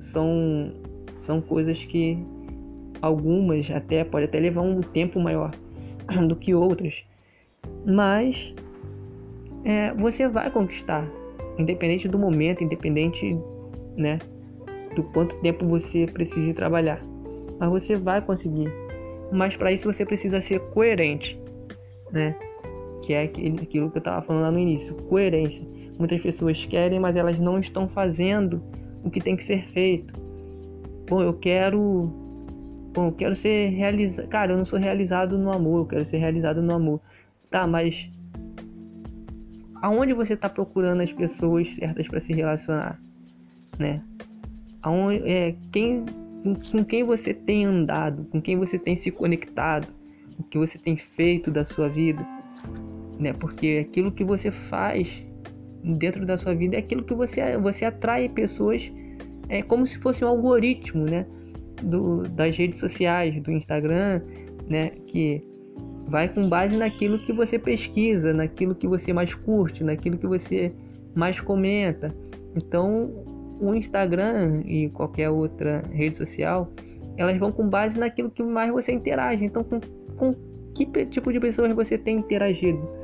são 0.00 0.72
são 1.16 1.40
coisas 1.40 1.84
que 1.84 2.18
algumas 3.00 3.70
até 3.70 4.02
pode 4.02 4.24
até 4.24 4.40
levar 4.40 4.62
um 4.62 4.80
tempo 4.80 5.20
maior 5.20 5.52
do 6.26 6.34
que 6.34 6.54
outras, 6.54 7.04
mas 7.86 8.52
é, 9.64 9.92
você 9.94 10.26
vai 10.26 10.50
conquistar, 10.50 11.06
independente 11.58 12.08
do 12.08 12.18
momento, 12.18 12.64
independente, 12.64 13.38
né, 13.96 14.18
do 14.96 15.02
quanto 15.04 15.36
tempo 15.40 15.66
você 15.66 16.06
precise 16.06 16.52
trabalhar, 16.52 17.00
mas 17.58 17.70
você 17.70 17.94
vai 17.94 18.20
conseguir. 18.20 18.89
Mas 19.32 19.56
para 19.56 19.72
isso 19.72 19.90
você 19.90 20.04
precisa 20.04 20.40
ser 20.40 20.60
coerente, 20.70 21.40
né? 22.10 22.34
Que 23.02 23.12
é 23.12 23.22
aquilo 23.24 23.90
que 23.90 23.96
eu 23.96 23.98
estava 23.98 24.22
falando 24.22 24.42
lá 24.42 24.50
no 24.50 24.58
início, 24.58 24.94
coerência. 24.94 25.64
Muitas 25.98 26.20
pessoas 26.20 26.64
querem, 26.66 26.98
mas 26.98 27.16
elas 27.16 27.38
não 27.38 27.58
estão 27.58 27.88
fazendo 27.88 28.62
o 29.04 29.10
que 29.10 29.20
tem 29.20 29.36
que 29.36 29.44
ser 29.44 29.66
feito. 29.68 30.14
Bom, 31.08 31.22
eu 31.22 31.34
quero 31.34 32.10
Bom, 32.92 33.06
eu 33.06 33.12
quero 33.12 33.36
ser 33.36 33.68
realizado. 33.70 34.28
Cara, 34.28 34.52
eu 34.52 34.56
não 34.56 34.64
sou 34.64 34.78
realizado 34.78 35.38
no 35.38 35.52
amor, 35.52 35.80
eu 35.80 35.86
quero 35.86 36.04
ser 36.04 36.18
realizado 36.18 36.60
no 36.60 36.74
amor. 36.74 37.00
Tá, 37.48 37.66
mas 37.66 38.10
aonde 39.80 40.12
você 40.12 40.34
está 40.34 40.48
procurando 40.48 41.00
as 41.00 41.12
pessoas 41.12 41.74
certas 41.74 42.08
para 42.08 42.20
se 42.20 42.32
relacionar, 42.32 43.00
né? 43.78 44.02
Aonde 44.82 45.22
é 45.28 45.54
quem 45.70 46.04
com 46.42 46.84
quem 46.84 47.04
você 47.04 47.34
tem 47.34 47.64
andado, 47.64 48.24
com 48.26 48.40
quem 48.40 48.56
você 48.56 48.78
tem 48.78 48.96
se 48.96 49.10
conectado, 49.10 49.88
o 50.38 50.42
que 50.42 50.58
você 50.58 50.78
tem 50.78 50.96
feito 50.96 51.50
da 51.50 51.64
sua 51.64 51.88
vida, 51.88 52.26
né? 53.18 53.32
Porque 53.32 53.86
aquilo 53.86 54.10
que 54.10 54.24
você 54.24 54.50
faz 54.50 55.08
dentro 55.82 56.24
da 56.24 56.36
sua 56.36 56.54
vida 56.54 56.76
é 56.76 56.78
aquilo 56.78 57.02
que 57.02 57.14
você 57.14 57.56
você 57.58 57.84
atrai 57.84 58.28
pessoas 58.28 58.90
é 59.50 59.62
como 59.62 59.86
se 59.86 59.98
fosse 59.98 60.24
um 60.24 60.28
algoritmo, 60.28 61.04
né? 61.04 61.26
Do, 61.82 62.22
das 62.22 62.56
redes 62.56 62.78
sociais, 62.78 63.40
do 63.42 63.50
Instagram, 63.50 64.22
né? 64.68 64.90
Que 65.06 65.42
vai 66.06 66.28
com 66.28 66.48
base 66.48 66.76
naquilo 66.76 67.18
que 67.18 67.32
você 67.32 67.58
pesquisa, 67.58 68.32
naquilo 68.32 68.74
que 68.74 68.86
você 68.86 69.12
mais 69.12 69.34
curte, 69.34 69.82
naquilo 69.82 70.16
que 70.16 70.26
você 70.26 70.72
mais 71.14 71.40
comenta. 71.40 72.14
Então, 72.56 73.10
o 73.60 73.74
Instagram 73.74 74.62
e 74.64 74.88
qualquer 74.88 75.30
outra 75.30 75.82
rede 75.92 76.16
social, 76.16 76.72
elas 77.16 77.38
vão 77.38 77.52
com 77.52 77.68
base 77.68 77.98
naquilo 77.98 78.30
que 78.30 78.42
mais 78.42 78.72
você 78.72 78.92
interage. 78.92 79.44
Então, 79.44 79.62
com, 79.62 79.80
com 80.16 80.34
que 80.74 80.86
tipo 81.06 81.32
de 81.32 81.38
pessoas 81.38 81.74
você 81.74 81.98
tem 81.98 82.18
interagido? 82.18 83.00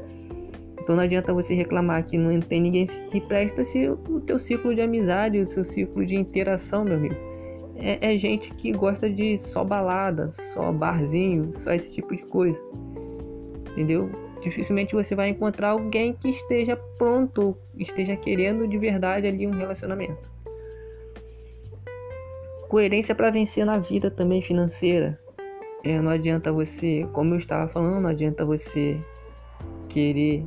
Então 0.80 0.94
não 0.94 1.02
adianta 1.02 1.34
você 1.34 1.52
reclamar 1.52 2.06
que 2.06 2.16
não 2.16 2.38
tem 2.38 2.60
ninguém 2.60 2.86
que 2.86 3.20
presta 3.20 3.64
se 3.64 3.88
o 3.88 4.20
teu 4.20 4.38
ciclo 4.38 4.72
de 4.72 4.80
amizade, 4.80 5.36
o 5.36 5.48
seu 5.48 5.64
ciclo 5.64 6.06
de 6.06 6.14
interação, 6.14 6.84
meu 6.84 6.94
amigo, 6.94 7.16
é, 7.74 8.12
é 8.14 8.16
gente 8.16 8.50
que 8.50 8.70
gosta 8.70 9.10
de 9.10 9.36
só 9.36 9.64
balada, 9.64 10.30
só 10.30 10.70
barzinho, 10.70 11.52
só 11.52 11.72
esse 11.72 11.92
tipo 11.92 12.14
de 12.14 12.22
coisa. 12.22 12.60
Entendeu? 13.72 14.08
Dificilmente 14.40 14.94
você 14.94 15.16
vai 15.16 15.30
encontrar 15.30 15.70
alguém 15.70 16.12
que 16.12 16.30
esteja 16.30 16.76
pronto, 16.96 17.56
esteja 17.76 18.14
querendo 18.14 18.68
de 18.68 18.78
verdade 18.78 19.26
ali 19.26 19.44
um 19.44 19.50
relacionamento. 19.50 20.35
Coerência 22.68 23.14
para 23.14 23.30
vencer 23.30 23.64
na 23.64 23.78
vida 23.78 24.10
também 24.10 24.42
financeira. 24.42 25.18
É, 25.84 26.00
não 26.00 26.10
adianta 26.10 26.52
você, 26.52 27.06
como 27.12 27.34
eu 27.34 27.38
estava 27.38 27.68
falando, 27.68 28.00
não 28.00 28.10
adianta 28.10 28.44
você 28.44 28.98
querer 29.88 30.44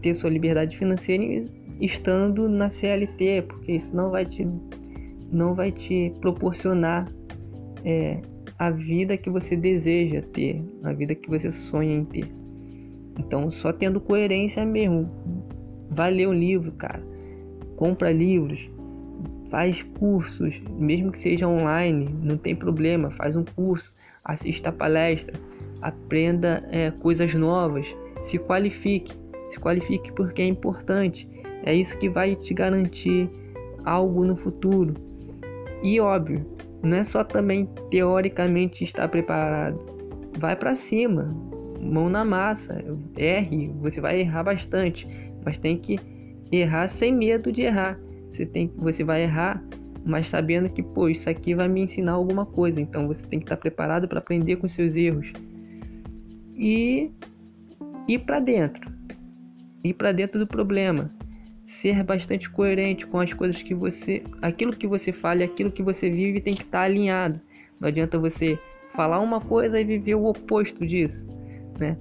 ter 0.00 0.14
sua 0.14 0.30
liberdade 0.30 0.76
financeira 0.76 1.44
estando 1.80 2.48
na 2.48 2.70
CLT, 2.70 3.42
porque 3.48 3.72
isso 3.72 3.94
não 3.94 4.10
vai 4.10 4.26
te, 4.26 4.46
não 5.30 5.54
vai 5.54 5.70
te 5.70 6.12
proporcionar 6.20 7.08
é, 7.84 8.20
a 8.58 8.70
vida 8.70 9.16
que 9.16 9.30
você 9.30 9.56
deseja 9.56 10.22
ter, 10.32 10.62
a 10.84 10.92
vida 10.92 11.14
que 11.14 11.28
você 11.28 11.50
sonha 11.50 11.94
em 11.94 12.04
ter. 12.04 12.26
Então, 13.18 13.50
só 13.50 13.72
tendo 13.72 14.00
coerência 14.00 14.64
mesmo. 14.64 15.10
Vai 15.90 16.10
ler 16.10 16.28
um 16.28 16.32
livro, 16.32 16.72
cara. 16.72 17.02
Compra 17.76 18.10
livros. 18.10 18.60
Faz 19.52 19.80
cursos, 20.00 20.60
mesmo 20.76 21.12
que 21.12 21.20
seja 21.20 21.46
online, 21.46 22.08
não 22.20 22.36
tem 22.36 22.56
problema. 22.56 23.12
Faz 23.12 23.36
um 23.36 23.44
curso, 23.44 23.92
assista 24.24 24.70
a 24.70 24.72
palestra, 24.72 25.38
aprenda 25.80 26.66
é, 26.72 26.90
coisas 26.90 27.32
novas, 27.34 27.86
se 28.24 28.36
qualifique 28.36 29.22
se 29.52 29.60
qualifique 29.60 30.10
porque 30.12 30.42
é 30.42 30.46
importante. 30.46 31.28
É 31.64 31.74
isso 31.74 31.96
que 31.98 32.08
vai 32.08 32.34
te 32.34 32.52
garantir 32.54 33.30
algo 33.84 34.24
no 34.24 34.36
futuro. 34.36 34.94
E 35.82 36.00
óbvio, 36.00 36.44
não 36.82 36.96
é 36.96 37.04
só 37.04 37.22
também 37.22 37.68
teoricamente 37.90 38.82
estar 38.82 39.08
preparado. 39.08 39.78
Vai 40.38 40.56
para 40.56 40.74
cima, 40.74 41.30
mão 41.80 42.08
na 42.08 42.24
massa, 42.24 42.82
erre, 43.16 43.70
você 43.80 44.00
vai 44.00 44.20
errar 44.20 44.44
bastante, 44.44 45.06
mas 45.44 45.58
tem 45.58 45.76
que 45.76 45.98
errar 46.50 46.88
sem 46.88 47.12
medo 47.12 47.52
de 47.52 47.62
errar. 47.62 47.98
Você 48.32 48.46
tem 48.46 48.70
você 48.76 49.04
vai 49.04 49.22
errar, 49.22 49.62
mas 50.04 50.28
sabendo 50.28 50.68
que, 50.68 50.82
pô, 50.82 51.08
isso 51.08 51.28
aqui 51.28 51.54
vai 51.54 51.68
me 51.68 51.82
ensinar 51.82 52.12
alguma 52.12 52.44
coisa. 52.44 52.80
Então 52.80 53.06
você 53.06 53.22
tem 53.26 53.38
que 53.38 53.44
estar 53.44 53.56
preparado 53.56 54.08
para 54.08 54.18
aprender 54.18 54.56
com 54.56 54.68
seus 54.68 54.94
erros. 54.94 55.32
E 56.56 57.10
ir 58.08 58.18
para 58.20 58.40
dentro 58.40 58.92
ir 59.84 59.94
para 59.94 60.12
dentro 60.12 60.38
do 60.38 60.46
problema, 60.46 61.10
ser 61.66 62.02
bastante 62.02 62.48
coerente 62.48 63.06
com 63.06 63.18
as 63.18 63.32
coisas 63.32 63.60
que 63.62 63.74
você, 63.74 64.22
aquilo 64.40 64.72
que 64.72 64.86
você 64.86 65.12
fala 65.12 65.44
aquilo 65.44 65.70
que 65.70 65.82
você 65.82 66.08
vive 66.08 66.40
tem 66.40 66.54
que 66.54 66.62
estar 66.62 66.82
alinhado. 66.82 67.40
Não 67.80 67.88
adianta 67.88 68.18
você 68.18 68.58
falar 68.94 69.20
uma 69.20 69.40
coisa 69.40 69.80
e 69.80 69.84
viver 69.84 70.14
o 70.14 70.26
oposto 70.26 70.86
disso, 70.86 71.26
né? 71.78 71.96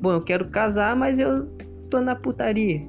Bom, 0.00 0.12
eu 0.12 0.20
quero 0.20 0.48
casar, 0.48 0.96
mas 0.96 1.18
eu 1.18 1.46
tô 1.88 2.00
na 2.00 2.14
putaria. 2.14 2.82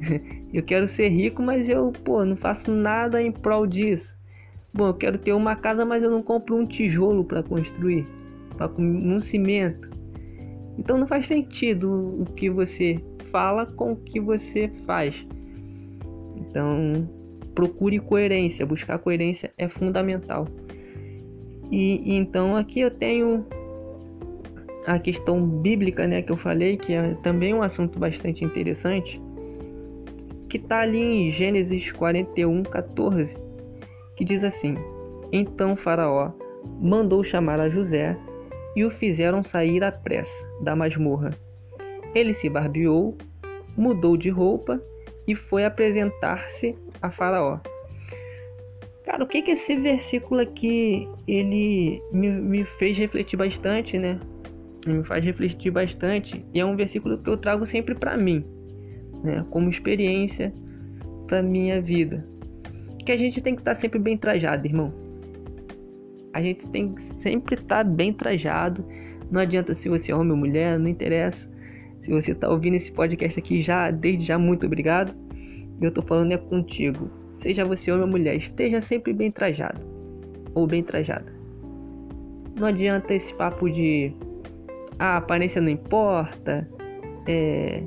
eu 0.52 0.62
quero 0.62 0.86
ser 0.86 1.08
rico, 1.08 1.42
mas 1.42 1.68
eu, 1.68 1.92
pô, 2.04 2.24
não 2.24 2.36
faço 2.36 2.70
nada 2.70 3.22
em 3.22 3.32
prol 3.32 3.66
disso. 3.66 4.14
Bom, 4.72 4.88
eu 4.88 4.94
quero 4.94 5.18
ter 5.18 5.32
uma 5.32 5.56
casa, 5.56 5.84
mas 5.84 6.02
eu 6.02 6.10
não 6.10 6.22
compro 6.22 6.56
um 6.56 6.66
tijolo 6.66 7.24
para 7.24 7.42
construir, 7.42 8.06
para 8.56 8.70
um 8.78 9.20
cimento. 9.20 9.90
Então 10.78 10.96
não 10.98 11.06
faz 11.06 11.26
sentido 11.26 11.90
o 12.20 12.24
que 12.34 12.48
você 12.48 12.98
fala 13.30 13.66
com 13.66 13.92
o 13.92 13.96
que 13.96 14.20
você 14.20 14.70
faz. 14.86 15.14
Então, 16.36 17.08
procure 17.54 17.98
coerência, 17.98 18.64
buscar 18.66 18.98
coerência 18.98 19.52
é 19.56 19.68
fundamental. 19.68 20.46
E, 21.70 22.16
então 22.16 22.56
aqui 22.56 22.80
eu 22.80 22.90
tenho 22.90 23.46
a 24.86 24.98
questão 24.98 25.40
bíblica, 25.46 26.06
né, 26.06 26.22
que 26.22 26.32
eu 26.32 26.36
falei, 26.36 26.76
que 26.76 26.92
é 26.92 27.14
também 27.22 27.54
um 27.54 27.62
assunto 27.62 27.98
bastante 27.98 28.44
interessante, 28.44 29.20
que 30.52 30.58
está 30.58 30.80
ali 30.80 31.00
em 31.00 31.30
Gênesis 31.30 31.90
41, 31.92 32.62
14, 32.64 33.34
que 34.16 34.24
diz 34.24 34.44
assim: 34.44 34.76
Então 35.32 35.74
Faraó 35.74 36.32
mandou 36.78 37.24
chamar 37.24 37.58
a 37.58 37.70
José 37.70 38.18
e 38.76 38.84
o 38.84 38.90
fizeram 38.90 39.42
sair 39.42 39.82
à 39.82 39.90
pressa 39.90 40.44
da 40.60 40.76
masmorra 40.76 41.30
ele 42.14 42.32
se 42.34 42.48
barbeou, 42.48 43.16
mudou 43.76 44.16
de 44.16 44.28
roupa 44.28 44.78
e 45.26 45.34
foi 45.34 45.64
apresentar-se 45.64 46.76
a 47.00 47.10
Faraó. 47.10 47.58
Cara, 49.04 49.24
o 49.24 49.26
que 49.26 49.40
que 49.40 49.52
esse 49.52 49.74
versículo 49.76 50.40
aqui 50.40 51.08
ele 51.26 52.02
me, 52.12 52.28
me 52.28 52.64
fez 52.64 52.96
refletir 52.98 53.36
bastante, 53.36 53.98
né? 53.98 54.20
Me 54.86 55.02
faz 55.04 55.24
refletir 55.24 55.70
bastante 55.70 56.44
e 56.52 56.60
é 56.60 56.64
um 56.66 56.76
versículo 56.76 57.16
que 57.18 57.30
eu 57.30 57.36
trago 57.36 57.64
sempre 57.64 57.94
para 57.94 58.16
mim, 58.16 58.44
né? 59.22 59.44
Como 59.50 59.68
experiência 59.68 60.52
para 61.26 61.42
minha 61.42 61.80
vida. 61.80 62.26
Que 63.04 63.12
a 63.12 63.16
gente 63.16 63.40
tem 63.40 63.54
que 63.54 63.60
estar 63.60 63.74
tá 63.74 63.80
sempre 63.80 63.98
bem 63.98 64.16
trajado, 64.16 64.66
irmão. 64.66 64.92
A 66.32 66.40
gente 66.40 66.66
tem 66.68 66.94
que 66.94 67.02
sempre 67.22 67.54
estar 67.54 67.84
tá 67.84 67.84
bem 67.84 68.12
trajado. 68.12 68.84
Não 69.30 69.40
adianta 69.40 69.74
se 69.74 69.88
você 69.88 70.12
é 70.12 70.14
homem 70.14 70.32
ou 70.32 70.36
mulher, 70.36 70.78
não 70.78 70.88
interessa. 70.88 71.48
Se 72.00 72.10
você 72.10 72.32
está 72.32 72.48
ouvindo 72.48 72.74
esse 72.74 72.90
podcast 72.90 73.38
aqui 73.38 73.62
já, 73.62 73.90
desde 73.90 74.24
já, 74.24 74.38
muito 74.38 74.66
obrigado. 74.66 75.14
Eu 75.80 75.88
estou 75.88 76.04
falando 76.04 76.32
é 76.32 76.36
contigo. 76.36 77.10
Seja 77.34 77.64
você 77.64 77.90
homem 77.90 78.04
ou 78.04 78.10
mulher, 78.10 78.36
esteja 78.36 78.80
sempre 78.80 79.12
bem 79.12 79.30
trajado 79.30 79.80
ou 80.54 80.66
bem 80.66 80.82
trajada. 80.82 81.32
Não 82.58 82.68
adianta 82.68 83.14
esse 83.14 83.34
papo 83.34 83.68
de 83.68 84.12
ah, 84.98 85.14
a 85.14 85.16
aparência 85.16 85.60
não 85.60 85.68
importa, 85.68 86.68
é, 87.26 87.82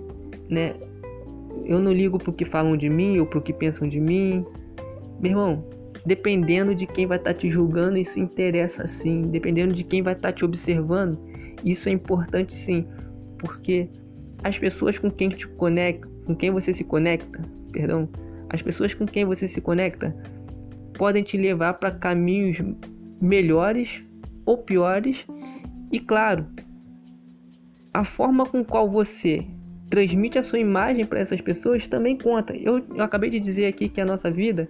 né? 0.49 0.73
Eu 1.65 1.79
não 1.79 1.91
ligo 1.91 2.17
pro 2.17 2.31
que 2.31 2.45
falam 2.45 2.77
de 2.77 2.89
mim 2.89 3.19
ou 3.19 3.25
pro 3.25 3.41
que 3.41 3.51
pensam 3.51 3.87
de 3.87 3.99
mim. 3.99 4.45
Meu 5.19 5.31
irmão, 5.31 5.65
dependendo 6.05 6.75
de 6.75 6.85
quem 6.85 7.07
vai 7.07 7.17
estar 7.17 7.33
tá 7.33 7.39
te 7.39 7.49
julgando, 7.49 7.97
isso 7.97 8.19
interessa 8.19 8.85
sim. 8.87 9.23
Dependendo 9.23 9.73
de 9.73 9.83
quem 9.83 10.01
vai 10.01 10.13
estar 10.13 10.29
tá 10.29 10.33
te 10.33 10.45
observando, 10.45 11.19
isso 11.63 11.89
é 11.89 11.91
importante 11.91 12.53
sim, 12.53 12.85
porque 13.39 13.89
as 14.43 14.57
pessoas 14.57 14.99
com 14.99 15.09
quem 15.09 15.29
te 15.29 15.47
conecta, 15.47 16.07
com 16.25 16.35
quem 16.35 16.51
você 16.51 16.73
se 16.73 16.83
conecta, 16.83 17.41
perdão, 17.71 18.07
as 18.49 18.61
pessoas 18.61 18.93
com 18.93 19.05
quem 19.05 19.25
você 19.25 19.47
se 19.47 19.59
conecta 19.59 20.15
podem 20.93 21.23
te 21.23 21.37
levar 21.37 21.73
para 21.73 21.91
caminhos 21.91 22.57
melhores 23.19 24.03
ou 24.45 24.59
piores. 24.59 25.25
E 25.91 25.99
claro, 25.99 26.45
a 27.93 28.03
forma 28.03 28.45
com 28.45 28.63
qual 28.63 28.89
você 28.89 29.45
transmite 29.95 30.37
a 30.37 30.43
sua 30.43 30.59
imagem 30.59 31.05
para 31.05 31.19
essas 31.19 31.39
pessoas 31.39 31.87
também 31.87 32.17
conta. 32.17 32.53
Eu, 32.53 32.85
eu 32.93 33.01
acabei 33.01 33.29
de 33.29 33.39
dizer 33.39 33.67
aqui 33.67 33.87
que 33.87 34.01
a 34.01 34.05
nossa 34.05 34.29
vida 34.29 34.69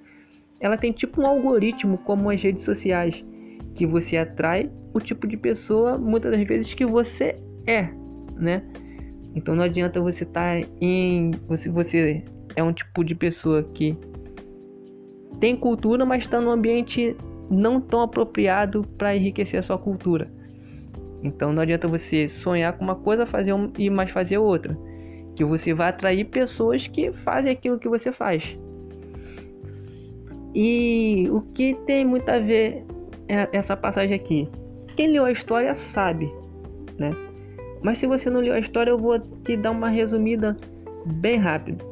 ela 0.60 0.78
tem 0.78 0.92
tipo 0.92 1.22
um 1.22 1.26
algoritmo 1.26 1.98
como 1.98 2.30
as 2.30 2.42
redes 2.42 2.64
sociais 2.64 3.24
que 3.74 3.88
você 3.88 4.18
atrai 4.18 4.70
o 4.94 5.00
tipo 5.00 5.26
de 5.28 5.36
pessoa 5.36 5.98
muitas 5.98 6.32
das 6.32 6.48
vezes 6.48 6.74
que 6.76 6.86
você 6.86 7.36
é, 7.66 7.90
né? 8.36 8.64
Então 9.36 9.56
não 9.56 9.64
adianta 9.64 10.00
você 10.00 10.24
estar 10.24 10.62
tá 10.62 10.68
em 10.80 11.32
você 11.48 11.70
você 11.70 12.24
é 12.56 12.64
um 12.64 12.72
tipo 12.72 13.04
de 13.04 13.16
pessoa 13.16 13.64
que 13.64 13.98
tem 15.40 15.56
cultura, 15.56 16.06
mas 16.06 16.22
está 16.22 16.40
num 16.40 16.52
ambiente 16.52 17.18
não 17.50 17.82
tão 17.82 18.02
apropriado 18.02 18.84
para 18.96 19.16
enriquecer 19.16 19.60
a 19.60 19.64
sua 19.64 19.78
cultura. 19.78 20.30
Então 21.24 21.52
não 21.52 21.64
adianta 21.64 21.88
você 21.88 22.30
sonhar 22.30 22.74
com 22.78 22.84
uma 22.84 22.96
coisa 22.96 23.26
fazer 23.26 23.54
um, 23.54 23.74
e 23.78 23.90
mais 23.90 24.12
fazer 24.12 24.38
outra, 24.38 24.78
que 25.36 25.44
você 25.44 25.74
vai 25.74 25.90
atrair 25.90 26.26
pessoas 26.26 26.88
que 26.88 27.12
fazem 27.12 27.52
aquilo 27.52 27.80
que 27.80 27.90
você 27.90 28.12
faz. 28.12 28.58
E 30.54 31.28
o 31.30 31.42
que 31.42 31.74
tem 31.86 32.06
muito 32.06 32.30
a 32.30 32.40
ver 32.40 32.86
é 33.28 33.50
essa 33.52 33.76
passagem 33.76 34.16
aqui? 34.16 34.48
Quem 34.96 35.12
leu 35.12 35.26
a 35.26 35.32
história 35.32 35.76
sabe, 35.76 36.32
né? 36.98 37.12
Mas 37.82 37.98
se 37.98 38.08
você 38.08 38.30
não 38.30 38.40
leu 38.40 38.54
a 38.54 38.60
história, 38.60 38.90
eu 38.90 38.98
vou 38.98 39.20
te 39.20 39.58
dar 39.58 39.72
uma 39.72 39.90
resumida 39.90 40.56
bem 41.06 41.38
rápido. 41.38 41.84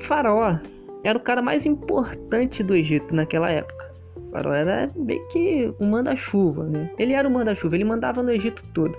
Faraó 0.00 0.58
era 1.04 1.16
o 1.16 1.22
cara 1.22 1.40
mais 1.40 1.64
importante 1.66 2.62
do 2.62 2.74
Egito 2.74 3.14
naquela 3.14 3.50
época. 3.50 3.92
O 4.16 4.30
faraó 4.30 4.52
era 4.52 4.88
bem 4.96 5.24
que 5.28 5.72
um 5.78 5.90
manda-chuva, 5.90 6.64
né? 6.64 6.90
Ele 6.98 7.12
era 7.12 7.28
o 7.28 7.30
manda-chuva, 7.30 7.76
ele 7.76 7.84
mandava 7.84 8.22
no 8.22 8.30
Egito 8.30 8.62
todo. 8.74 8.96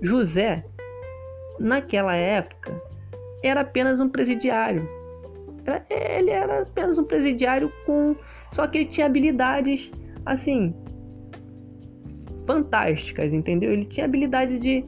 José, 0.00 0.64
naquela 1.58 2.14
época, 2.14 2.80
era 3.42 3.60
apenas 3.60 4.00
um 4.00 4.08
presidiário. 4.08 4.88
Ele 5.90 6.30
era 6.30 6.62
apenas 6.62 6.98
um 6.98 7.04
presidiário 7.04 7.70
com. 7.84 8.16
Só 8.52 8.66
que 8.66 8.78
ele 8.78 8.86
tinha 8.86 9.06
habilidades 9.06 9.90
assim. 10.24 10.74
fantásticas, 12.46 13.32
entendeu? 13.32 13.72
Ele 13.72 13.84
tinha 13.84 14.06
habilidade 14.06 14.58
de 14.58 14.84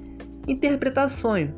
interpretar 0.48 1.10
sonho. 1.10 1.54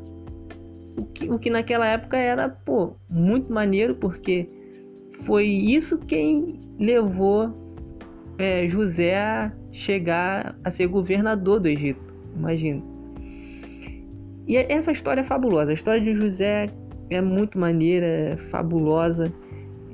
O 0.97 1.05
que, 1.05 1.29
o 1.29 1.39
que 1.39 1.49
naquela 1.49 1.87
época 1.87 2.17
era, 2.17 2.49
pô, 2.49 2.95
muito 3.09 3.51
maneiro, 3.51 3.95
porque 3.95 4.47
foi 5.23 5.47
isso 5.47 5.97
quem 5.97 6.59
levou 6.77 7.51
é, 8.37 8.67
José 8.67 9.17
a 9.17 9.51
chegar 9.71 10.55
a 10.63 10.69
ser 10.69 10.87
governador 10.87 11.59
do 11.59 11.67
Egito. 11.67 12.13
Imagina. 12.35 12.92
E 14.47 14.57
essa 14.57 14.91
história 14.91 15.21
é 15.21 15.23
fabulosa. 15.23 15.71
A 15.71 15.73
história 15.73 16.01
de 16.01 16.13
José 16.13 16.69
é 17.09 17.21
muito 17.21 17.57
maneira, 17.57 18.05
é 18.05 18.37
fabulosa. 18.49 19.31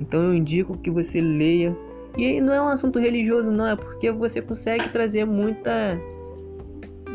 Então 0.00 0.24
eu 0.24 0.34
indico 0.34 0.76
que 0.78 0.90
você 0.90 1.20
leia. 1.20 1.76
E 2.16 2.40
não 2.40 2.52
é 2.52 2.60
um 2.60 2.68
assunto 2.68 2.98
religioso, 2.98 3.52
não, 3.52 3.66
é 3.66 3.76
porque 3.76 4.10
você 4.10 4.42
consegue 4.42 4.88
trazer 4.88 5.24
muita. 5.24 5.98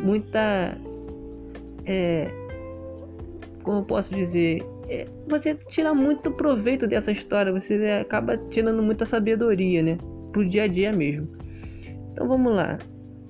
muita. 0.04 0.78
É, 1.86 2.32
como 3.64 3.80
eu 3.80 3.84
posso 3.84 4.14
dizer, 4.14 4.64
é, 4.88 5.08
você 5.28 5.56
tira 5.70 5.94
muito 5.94 6.32
proveito 6.32 6.88
dessa 6.88 7.12
história, 7.12 7.52
você 7.52 7.74
acaba 8.02 8.38
tirando 8.50 8.82
muita 8.82 9.06
sabedoria, 9.06 9.82
né? 9.84 9.98
Pro 10.32 10.48
dia 10.48 10.64
a 10.64 10.68
dia 10.68 10.92
mesmo. 10.92 11.28
Então 12.12 12.28
vamos 12.28 12.56
lá. 12.56 12.78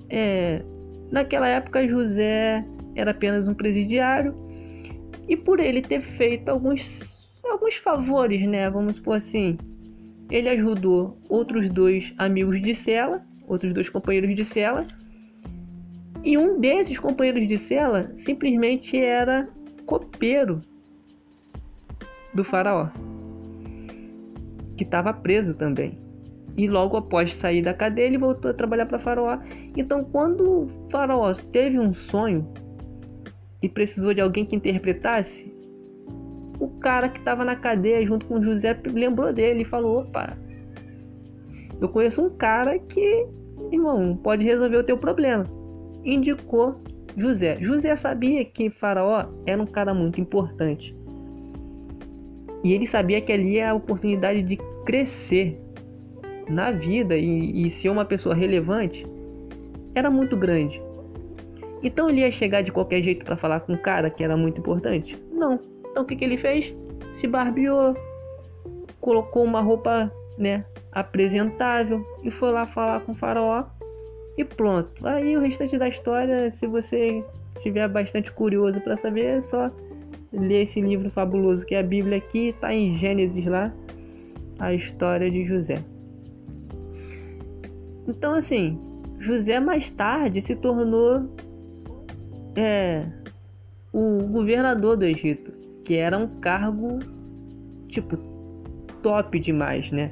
É, 0.08 0.62
naquela 1.10 1.48
época 1.48 1.86
José 1.88 2.64
era 2.96 3.12
apenas 3.12 3.46
um 3.46 3.54
presidiário 3.54 4.34
e 5.28 5.36
por 5.36 5.60
ele 5.60 5.82
ter 5.82 6.00
feito 6.00 6.48
alguns 6.48 7.14
alguns 7.44 7.76
favores, 7.76 8.46
né? 8.46 8.68
Vamos 8.68 8.96
supor 8.96 9.16
assim, 9.16 9.56
ele 10.30 10.48
ajudou 10.48 11.18
outros 11.28 11.68
dois 11.68 12.12
amigos 12.18 12.60
de 12.60 12.74
cela, 12.74 13.24
outros 13.46 13.72
dois 13.72 13.88
companheiros 13.88 14.34
de 14.34 14.44
cela. 14.44 14.86
E 16.24 16.36
um 16.36 16.58
desses 16.58 16.98
companheiros 16.98 17.46
de 17.46 17.56
cela 17.56 18.10
simplesmente 18.16 18.98
era 18.98 19.48
copeiro 19.86 20.60
do 22.34 22.42
faraó, 22.42 22.88
que 24.76 24.82
estava 24.82 25.12
preso 25.12 25.54
também. 25.54 25.98
E 26.56 26.66
logo 26.66 26.96
após 26.96 27.36
sair 27.36 27.62
da 27.62 27.72
cadeia, 27.72 28.06
ele 28.06 28.18
voltou 28.18 28.50
a 28.50 28.54
trabalhar 28.54 28.86
para 28.86 28.98
faraó. 28.98 29.38
Então, 29.76 30.02
quando 30.02 30.62
o 30.62 30.90
faraó 30.90 31.32
teve 31.52 31.78
um 31.78 31.92
sonho 31.92 32.48
e 33.66 33.68
precisou 33.68 34.14
de 34.14 34.20
alguém 34.20 34.46
que 34.46 34.54
interpretasse, 34.54 35.52
o 36.60 36.68
cara 36.78 37.08
que 37.08 37.18
estava 37.18 37.44
na 37.44 37.56
cadeia 37.56 38.06
junto 38.06 38.24
com 38.26 38.40
José 38.40 38.78
lembrou 38.86 39.32
dele 39.32 39.62
e 39.62 39.64
falou: 39.64 40.02
opa, 40.02 40.38
eu 41.80 41.88
conheço 41.88 42.22
um 42.22 42.30
cara 42.30 42.78
que, 42.78 43.26
irmão, 43.72 44.16
pode 44.16 44.44
resolver 44.44 44.76
o 44.76 44.84
teu 44.84 44.96
problema. 44.96 45.44
Indicou 46.04 46.80
José. 47.16 47.58
José 47.60 47.96
sabia 47.96 48.44
que 48.44 48.70
Faraó 48.70 49.26
era 49.44 49.60
um 49.60 49.66
cara 49.66 49.92
muito 49.92 50.20
importante. 50.20 50.94
E 52.62 52.72
ele 52.72 52.86
sabia 52.86 53.20
que 53.20 53.32
ali 53.32 53.58
é 53.58 53.68
a 53.68 53.74
oportunidade 53.74 54.42
de 54.42 54.56
crescer 54.84 55.60
na 56.48 56.70
vida 56.70 57.16
e, 57.16 57.66
e 57.66 57.70
ser 57.70 57.88
uma 57.88 58.04
pessoa 58.04 58.34
relevante 58.34 59.04
era 59.92 60.08
muito 60.08 60.36
grande. 60.36 60.85
Então 61.82 62.08
ele 62.08 62.20
ia 62.20 62.30
chegar 62.30 62.62
de 62.62 62.72
qualquer 62.72 63.02
jeito 63.02 63.24
para 63.24 63.36
falar 63.36 63.60
com 63.60 63.74
um 63.74 63.76
cara 63.76 64.10
que 64.10 64.24
era 64.24 64.36
muito 64.36 64.60
importante? 64.60 65.16
Não. 65.30 65.60
Então 65.90 66.02
o 66.02 66.06
que, 66.06 66.16
que 66.16 66.24
ele 66.24 66.36
fez? 66.36 66.74
Se 67.14 67.26
barbeou, 67.26 67.94
colocou 69.00 69.44
uma 69.44 69.60
roupa 69.60 70.10
né, 70.38 70.64
apresentável 70.92 72.04
e 72.22 72.30
foi 72.30 72.50
lá 72.50 72.66
falar 72.66 73.00
com 73.00 73.12
o 73.12 73.14
faraó 73.14 73.64
e 74.36 74.44
pronto. 74.44 75.06
Aí 75.06 75.36
o 75.36 75.40
restante 75.40 75.78
da 75.78 75.88
história, 75.88 76.50
se 76.52 76.66
você 76.66 77.24
estiver 77.56 77.88
bastante 77.88 78.30
curioso 78.32 78.80
para 78.80 78.96
saber, 78.96 79.38
é 79.38 79.40
só 79.40 79.70
ler 80.32 80.62
esse 80.62 80.80
livro 80.80 81.10
fabuloso 81.10 81.64
que 81.64 81.74
é 81.74 81.80
a 81.80 81.82
Bíblia 81.82 82.18
aqui, 82.18 82.48
está 82.48 82.74
em 82.74 82.94
Gênesis 82.96 83.46
lá, 83.46 83.72
a 84.58 84.74
história 84.74 85.30
de 85.30 85.44
José. 85.44 85.82
Então 88.06 88.34
assim, 88.34 88.78
José 89.18 89.58
mais 89.58 89.90
tarde 89.90 90.40
se 90.40 90.54
tornou 90.54 91.28
é, 92.56 93.06
o 93.92 94.26
governador 94.26 94.96
do 94.96 95.04
Egito, 95.04 95.52
que 95.84 95.96
era 95.96 96.16
um 96.16 96.26
cargo 96.40 96.98
tipo 97.88 98.16
top 99.02 99.38
demais, 99.38 99.90
né? 99.92 100.10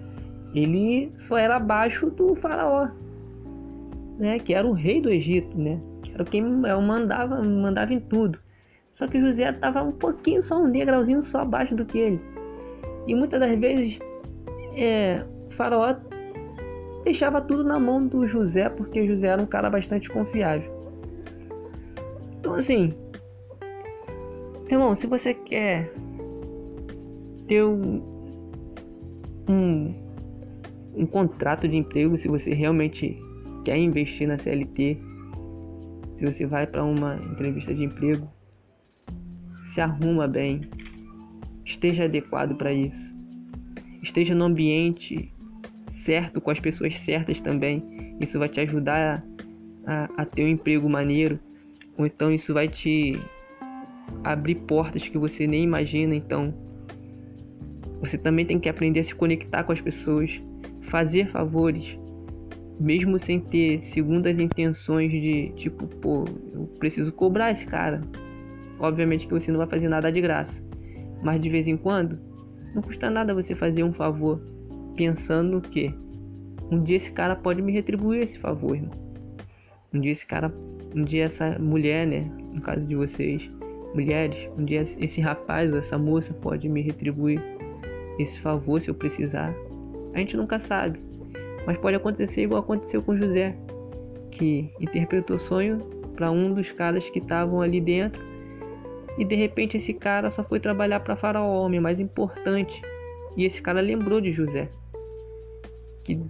Ele 0.54 1.10
só 1.16 1.36
era 1.36 1.56
abaixo 1.56 2.10
do 2.10 2.34
faraó, 2.36 2.88
né? 4.18 4.38
Que 4.38 4.54
era 4.54 4.66
o 4.66 4.72
rei 4.72 5.00
do 5.00 5.10
Egito, 5.10 5.58
né? 5.58 5.80
Que 6.02 6.12
era 6.12 6.24
quem 6.24 6.42
mandava, 6.42 7.42
mandava 7.42 7.92
em 7.92 8.00
tudo. 8.00 8.38
Só 8.92 9.08
que 9.08 9.20
José 9.20 9.50
estava 9.50 9.82
um 9.82 9.90
pouquinho, 9.90 10.40
só 10.40 10.62
um 10.62 10.70
degrauzinho 10.70 11.20
só 11.20 11.40
abaixo 11.40 11.74
do 11.74 11.84
que 11.84 11.98
ele. 11.98 12.20
E 13.08 13.14
muitas 13.14 13.40
das 13.40 13.58
vezes 13.58 13.98
é, 14.76 15.24
o 15.48 15.50
faraó 15.54 15.96
deixava 17.04 17.40
tudo 17.40 17.64
na 17.64 17.78
mão 17.78 18.06
do 18.06 18.26
José, 18.26 18.68
porque 18.68 19.06
José 19.06 19.26
era 19.26 19.42
um 19.42 19.46
cara 19.46 19.68
bastante 19.68 20.08
confiável. 20.08 20.73
Então 22.44 22.56
assim, 22.56 22.92
irmão, 24.70 24.94
se 24.94 25.06
você 25.06 25.32
quer 25.32 25.90
ter 27.48 27.64
um, 27.64 28.02
um, 29.48 29.94
um 30.94 31.06
contrato 31.06 31.66
de 31.66 31.74
emprego, 31.74 32.18
se 32.18 32.28
você 32.28 32.52
realmente 32.52 33.18
quer 33.64 33.78
investir 33.78 34.28
na 34.28 34.36
CLT, 34.36 34.98
se 36.16 36.26
você 36.26 36.44
vai 36.44 36.66
para 36.66 36.84
uma 36.84 37.16
entrevista 37.16 37.74
de 37.74 37.82
emprego, 37.82 38.28
se 39.72 39.80
arruma 39.80 40.28
bem, 40.28 40.60
esteja 41.64 42.04
adequado 42.04 42.54
para 42.56 42.74
isso, 42.74 43.16
esteja 44.02 44.34
no 44.34 44.44
ambiente 44.44 45.32
certo, 45.90 46.42
com 46.42 46.50
as 46.50 46.60
pessoas 46.60 47.00
certas 47.00 47.40
também. 47.40 48.14
Isso 48.20 48.38
vai 48.38 48.50
te 48.50 48.60
ajudar 48.60 49.24
a, 49.86 50.10
a 50.14 50.26
ter 50.26 50.44
um 50.44 50.48
emprego 50.48 50.90
maneiro, 50.90 51.40
ou 51.96 52.06
então 52.06 52.32
isso 52.32 52.52
vai 52.52 52.68
te 52.68 53.18
abrir 54.22 54.56
portas 54.56 55.06
que 55.06 55.18
você 55.18 55.46
nem 55.46 55.62
imagina. 55.62 56.14
Então, 56.14 56.52
você 58.00 58.18
também 58.18 58.44
tem 58.44 58.58
que 58.58 58.68
aprender 58.68 59.00
a 59.00 59.04
se 59.04 59.14
conectar 59.14 59.64
com 59.64 59.72
as 59.72 59.80
pessoas, 59.80 60.40
fazer 60.82 61.28
favores, 61.28 61.98
mesmo 62.78 63.18
sem 63.18 63.40
ter 63.40 63.82
segundas 63.84 64.38
intenções 64.38 65.10
de 65.10 65.52
tipo, 65.56 65.86
pô, 65.86 66.24
eu 66.52 66.66
preciso 66.78 67.12
cobrar 67.12 67.52
esse 67.52 67.66
cara. 67.66 68.00
Obviamente 68.78 69.26
que 69.26 69.32
você 69.32 69.50
não 69.50 69.58
vai 69.58 69.68
fazer 69.68 69.88
nada 69.88 70.10
de 70.10 70.20
graça, 70.20 70.60
mas 71.22 71.40
de 71.40 71.48
vez 71.48 71.66
em 71.66 71.76
quando 71.76 72.18
não 72.74 72.82
custa 72.82 73.08
nada 73.08 73.32
você 73.32 73.54
fazer 73.54 73.84
um 73.84 73.92
favor 73.92 74.40
pensando 74.96 75.60
que 75.60 75.94
um 76.70 76.82
dia 76.82 76.96
esse 76.96 77.12
cara 77.12 77.36
pode 77.36 77.62
me 77.62 77.72
retribuir 77.72 78.22
esse 78.22 78.38
favor, 78.38 78.74
irmão. 78.74 78.92
Um 79.92 80.00
dia 80.00 80.12
esse 80.12 80.26
cara, 80.26 80.52
um 80.94 81.04
dia 81.04 81.24
essa 81.24 81.58
mulher, 81.58 82.06
né, 82.06 82.30
no 82.52 82.60
caso 82.60 82.80
de 82.82 82.94
vocês, 82.94 83.50
mulheres, 83.94 84.48
um 84.58 84.64
dia 84.64 84.86
esse 84.98 85.20
rapaz 85.20 85.72
ou 85.72 85.78
essa 85.78 85.98
moça 85.98 86.32
pode 86.34 86.68
me 86.68 86.82
retribuir 86.82 87.40
esse 88.18 88.38
favor 88.40 88.80
se 88.80 88.88
eu 88.88 88.94
precisar. 88.94 89.52
A 90.12 90.18
gente 90.18 90.36
nunca 90.36 90.58
sabe. 90.58 91.00
Mas 91.66 91.78
pode 91.78 91.96
acontecer 91.96 92.42
igual 92.42 92.60
aconteceu 92.60 93.02
com 93.02 93.16
José, 93.16 93.56
que 94.30 94.70
interpretou 94.80 95.38
sonho 95.38 95.78
para 96.14 96.30
um 96.30 96.52
dos 96.52 96.70
caras 96.72 97.08
que 97.10 97.18
estavam 97.18 97.60
ali 97.60 97.80
dentro. 97.80 98.22
E 99.18 99.24
de 99.24 99.34
repente 99.34 99.76
esse 99.76 99.92
cara 99.92 100.30
só 100.30 100.42
foi 100.44 100.60
trabalhar 100.60 101.00
para 101.00 101.16
Faraó, 101.16 101.64
homem 101.64 101.80
mais 101.80 101.98
importante. 101.98 102.80
E 103.36 103.44
esse 103.44 103.60
cara 103.62 103.80
lembrou 103.80 104.20
de 104.20 104.32
José. 104.32 104.68
Que 106.04 106.20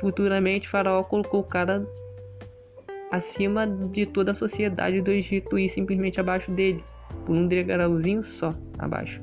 futuramente 0.00 0.68
Faraó 0.68 1.02
colocou 1.04 1.40
o 1.40 1.44
cara 1.44 1.86
acima 3.10 3.66
de 3.66 4.06
toda 4.06 4.32
a 4.32 4.34
sociedade 4.34 5.00
do 5.00 5.10
Egito 5.10 5.58
e 5.58 5.68
simplesmente 5.68 6.20
abaixo 6.20 6.50
dele, 6.50 6.82
por 7.24 7.34
um 7.34 7.46
degrauzinho 7.46 8.22
só 8.22 8.52
abaixo. 8.78 9.20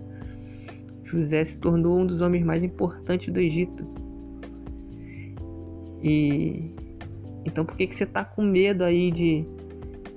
José 1.03 1.43
se 1.43 1.57
tornou 1.57 1.99
um 1.99 2.05
dos 2.05 2.21
homens 2.21 2.43
mais 2.43 2.63
importantes 2.63 3.31
do 3.31 3.39
Egito. 3.39 3.85
E 6.01 6.71
então 7.45 7.65
por 7.65 7.77
que, 7.77 7.87
que 7.87 7.95
você 7.95 8.03
está 8.03 8.25
com 8.25 8.41
medo 8.41 8.83
aí 8.83 9.11
de, 9.11 9.45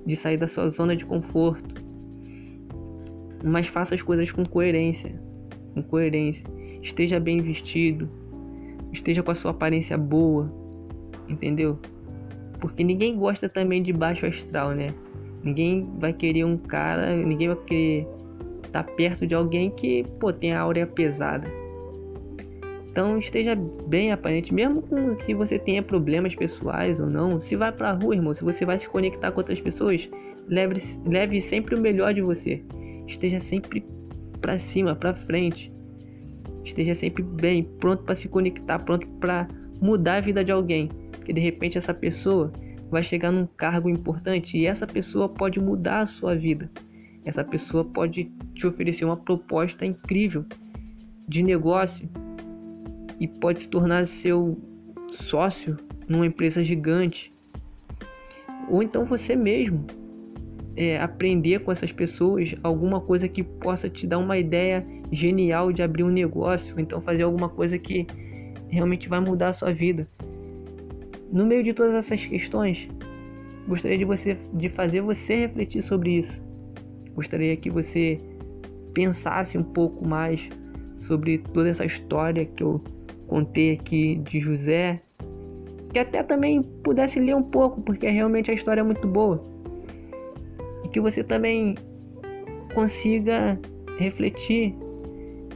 de 0.06 0.16
sair 0.16 0.36
da 0.36 0.48
sua 0.48 0.68
zona 0.68 0.96
de 0.96 1.04
conforto? 1.04 1.84
Mas 3.44 3.66
faça 3.66 3.94
as 3.94 4.02
coisas 4.02 4.30
com 4.30 4.44
coerência. 4.44 5.20
Com 5.74 5.82
coerência. 5.82 6.42
Esteja 6.82 7.20
bem 7.20 7.38
vestido. 7.38 8.08
Esteja 8.92 9.22
com 9.22 9.30
a 9.30 9.34
sua 9.34 9.50
aparência 9.50 9.98
boa. 9.98 10.50
Entendeu? 11.28 11.78
Porque 12.68 12.84
ninguém 12.84 13.16
gosta 13.16 13.48
também 13.48 13.82
de 13.82 13.92
baixo 13.92 14.26
astral, 14.26 14.72
né? 14.72 14.88
Ninguém 15.42 15.88
vai 15.98 16.12
querer 16.12 16.44
um 16.44 16.56
cara, 16.56 17.14
ninguém 17.16 17.48
vai 17.48 17.56
querer 17.64 18.06
estar 18.64 18.82
tá 18.82 18.92
perto 18.92 19.26
de 19.26 19.34
alguém 19.34 19.70
que, 19.70 20.04
pô, 20.18 20.32
tem 20.32 20.52
a 20.52 20.60
áurea 20.60 20.86
pesada. 20.86 21.46
Então 22.90 23.18
esteja 23.18 23.54
bem 23.86 24.10
aparente, 24.10 24.52
mesmo 24.54 24.80
com 24.82 25.14
que 25.16 25.34
você 25.34 25.58
tenha 25.58 25.82
problemas 25.82 26.34
pessoais 26.34 26.98
ou 26.98 27.06
não. 27.06 27.40
Se 27.40 27.54
vai 27.54 27.70
pra 27.70 27.92
rua, 27.92 28.14
irmão, 28.14 28.34
se 28.34 28.42
você 28.42 28.64
vai 28.64 28.80
se 28.80 28.88
conectar 28.88 29.30
com 29.30 29.40
outras 29.40 29.60
pessoas, 29.60 30.08
leve, 30.48 30.82
leve 31.06 31.42
sempre 31.42 31.74
o 31.74 31.80
melhor 31.80 32.14
de 32.14 32.22
você. 32.22 32.62
Esteja 33.06 33.38
sempre 33.40 33.84
para 34.40 34.58
cima, 34.58 34.94
para 34.94 35.14
frente. 35.14 35.70
Esteja 36.64 36.94
sempre 36.94 37.22
bem, 37.22 37.64
pronto 37.78 38.02
para 38.02 38.16
se 38.16 38.28
conectar, 38.28 38.78
pronto 38.78 39.06
para 39.20 39.46
mudar 39.80 40.16
a 40.16 40.20
vida 40.20 40.42
de 40.44 40.50
alguém. 40.50 40.88
Que 41.26 41.32
de 41.32 41.40
repente 41.40 41.76
essa 41.76 41.92
pessoa 41.92 42.52
vai 42.88 43.02
chegar 43.02 43.32
num 43.32 43.48
cargo 43.48 43.90
importante 43.90 44.56
e 44.56 44.64
essa 44.64 44.86
pessoa 44.86 45.28
pode 45.28 45.58
mudar 45.58 46.02
a 46.02 46.06
sua 46.06 46.36
vida. 46.36 46.70
Essa 47.24 47.42
pessoa 47.42 47.84
pode 47.84 48.30
te 48.54 48.64
oferecer 48.64 49.04
uma 49.04 49.16
proposta 49.16 49.84
incrível 49.84 50.44
de 51.26 51.42
negócio 51.42 52.08
e 53.18 53.26
pode 53.26 53.62
se 53.62 53.68
tornar 53.68 54.06
seu 54.06 54.56
sócio 55.22 55.76
numa 56.08 56.24
empresa 56.24 56.62
gigante. 56.62 57.32
Ou 58.70 58.80
então 58.80 59.04
você 59.04 59.34
mesmo 59.34 59.84
é, 60.76 61.00
aprender 61.00 61.58
com 61.58 61.72
essas 61.72 61.90
pessoas 61.90 62.54
alguma 62.62 63.00
coisa 63.00 63.26
que 63.26 63.42
possa 63.42 63.90
te 63.90 64.06
dar 64.06 64.18
uma 64.18 64.38
ideia 64.38 64.86
genial 65.10 65.72
de 65.72 65.82
abrir 65.82 66.04
um 66.04 66.10
negócio, 66.10 66.72
ou 66.72 66.80
então 66.80 67.00
fazer 67.00 67.24
alguma 67.24 67.48
coisa 67.48 67.76
que 67.76 68.06
realmente 68.68 69.08
vai 69.08 69.18
mudar 69.18 69.48
a 69.48 69.54
sua 69.54 69.72
vida. 69.72 70.06
No 71.32 71.44
meio 71.44 71.62
de 71.62 71.72
todas 71.72 71.94
essas 71.94 72.24
questões, 72.24 72.88
gostaria 73.66 73.98
de 73.98 74.04
você 74.04 74.36
de 74.54 74.68
fazer 74.68 75.00
você 75.00 75.36
refletir 75.36 75.82
sobre 75.82 76.18
isso. 76.18 76.40
Gostaria 77.14 77.56
que 77.56 77.70
você 77.70 78.18
pensasse 78.94 79.58
um 79.58 79.62
pouco 79.62 80.06
mais 80.06 80.48
sobre 80.98 81.38
toda 81.38 81.68
essa 81.68 81.84
história 81.84 82.44
que 82.44 82.62
eu 82.62 82.80
contei 83.26 83.72
aqui 83.72 84.16
de 84.16 84.40
José, 84.40 85.00
que 85.92 85.98
até 85.98 86.22
também 86.22 86.62
pudesse 86.62 87.18
ler 87.18 87.34
um 87.34 87.42
pouco, 87.42 87.80
porque 87.80 88.08
realmente 88.08 88.50
a 88.50 88.54
história 88.54 88.80
é 88.80 88.84
muito 88.84 89.06
boa. 89.06 89.42
E 90.84 90.88
que 90.88 91.00
você 91.00 91.24
também 91.24 91.74
consiga 92.74 93.58
refletir 93.98 94.74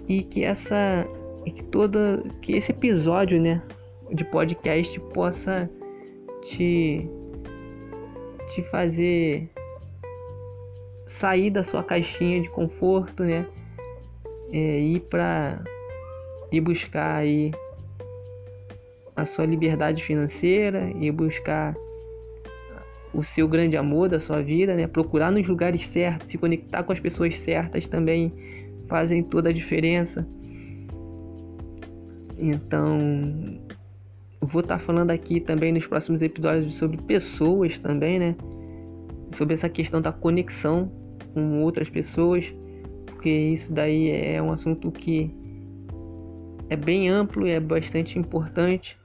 e 0.08 0.22
que 0.22 0.44
essa 0.44 1.06
e 1.46 1.50
que 1.50 1.62
todo 1.64 2.24
que 2.42 2.52
esse 2.52 2.72
episódio, 2.72 3.40
né, 3.40 3.62
de 4.12 4.24
podcast 4.24 4.98
possa 5.12 5.70
te 6.42 7.08
te 8.50 8.62
fazer 8.64 9.48
sair 11.06 11.50
da 11.50 11.62
sua 11.62 11.84
caixinha 11.84 12.40
de 12.40 12.48
conforto, 12.48 13.22
né? 13.22 13.46
É, 14.52 14.80
ir 14.80 15.00
para 15.00 15.62
ir 16.50 16.60
buscar 16.60 17.16
aí 17.16 17.52
a 19.14 19.24
sua 19.24 19.46
liberdade 19.46 20.02
financeira 20.02 20.90
e 20.98 21.10
buscar 21.10 21.76
o 23.12 23.22
seu 23.22 23.46
grande 23.46 23.76
amor 23.76 24.08
da 24.08 24.18
sua 24.18 24.42
vida, 24.42 24.74
né? 24.74 24.86
Procurar 24.86 25.30
nos 25.30 25.46
lugares 25.46 25.86
certos, 25.86 26.28
se 26.28 26.38
conectar 26.38 26.82
com 26.82 26.92
as 26.92 27.00
pessoas 27.00 27.38
certas 27.38 27.86
também 27.86 28.32
fazem 28.88 29.22
toda 29.22 29.50
a 29.50 29.52
diferença. 29.52 30.26
Então, 32.38 33.59
vou 34.40 34.60
estar 34.60 34.78
tá 34.78 34.84
falando 34.84 35.10
aqui 35.10 35.40
também 35.40 35.72
nos 35.72 35.86
próximos 35.86 36.22
episódios 36.22 36.74
sobre 36.74 36.96
pessoas 37.02 37.78
também, 37.78 38.18
né? 38.18 38.34
Sobre 39.32 39.54
essa 39.54 39.68
questão 39.68 40.00
da 40.00 40.12
conexão 40.12 40.90
com 41.34 41.62
outras 41.62 41.88
pessoas, 41.88 42.52
porque 43.06 43.30
isso 43.30 43.72
daí 43.72 44.10
é 44.10 44.42
um 44.42 44.50
assunto 44.50 44.90
que 44.90 45.30
é 46.68 46.76
bem 46.76 47.08
amplo 47.08 47.46
e 47.46 47.50
é 47.50 47.60
bastante 47.60 48.18
importante, 48.18 48.98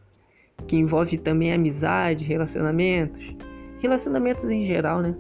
que 0.68 0.76
envolve 0.76 1.18
também 1.18 1.52
amizade, 1.52 2.24
relacionamentos, 2.24 3.36
relacionamentos 3.80 4.46
em 4.46 4.66
geral, 4.66 5.02
né? 5.02 5.16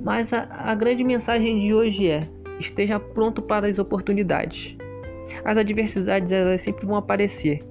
Mas 0.00 0.32
a, 0.32 0.46
a 0.50 0.74
grande 0.74 1.02
mensagem 1.02 1.60
de 1.60 1.74
hoje 1.74 2.08
é: 2.08 2.20
esteja 2.60 3.00
pronto 3.00 3.42
para 3.42 3.66
as 3.66 3.78
oportunidades. 3.78 4.76
As 5.44 5.56
adversidades 5.56 6.30
elas 6.30 6.60
sempre 6.60 6.86
vão 6.86 6.96
aparecer, 6.96 7.64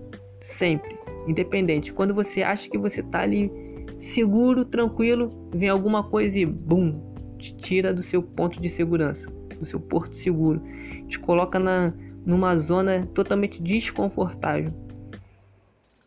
sempre, 0.44 1.00
independente. 1.28 1.92
Quando 1.92 2.14
você 2.14 2.44
acha 2.44 2.70
que 2.70 2.78
você 2.78 3.00
está 3.00 3.22
ali 3.22 3.52
seguro, 4.00 4.66
tranquilo, 4.66 5.32
vem 5.56 5.70
alguma 5.70 6.04
coisa 6.04 6.38
e 6.38 6.46
bum, 6.46 7.02
te 7.40 7.56
tira 7.56 7.94
do 7.94 8.04
seu 8.04 8.22
ponto 8.22 8.62
de 8.62 8.70
segurança, 8.70 9.28
do 9.58 9.66
seu 9.66 9.80
porto 9.80 10.14
seguro, 10.14 10.62
te 11.08 11.18
coloca 11.18 11.58
na 11.58 11.92
numa 12.26 12.56
zona 12.58 13.06
totalmente 13.14 13.62
desconfortável. 13.62 14.72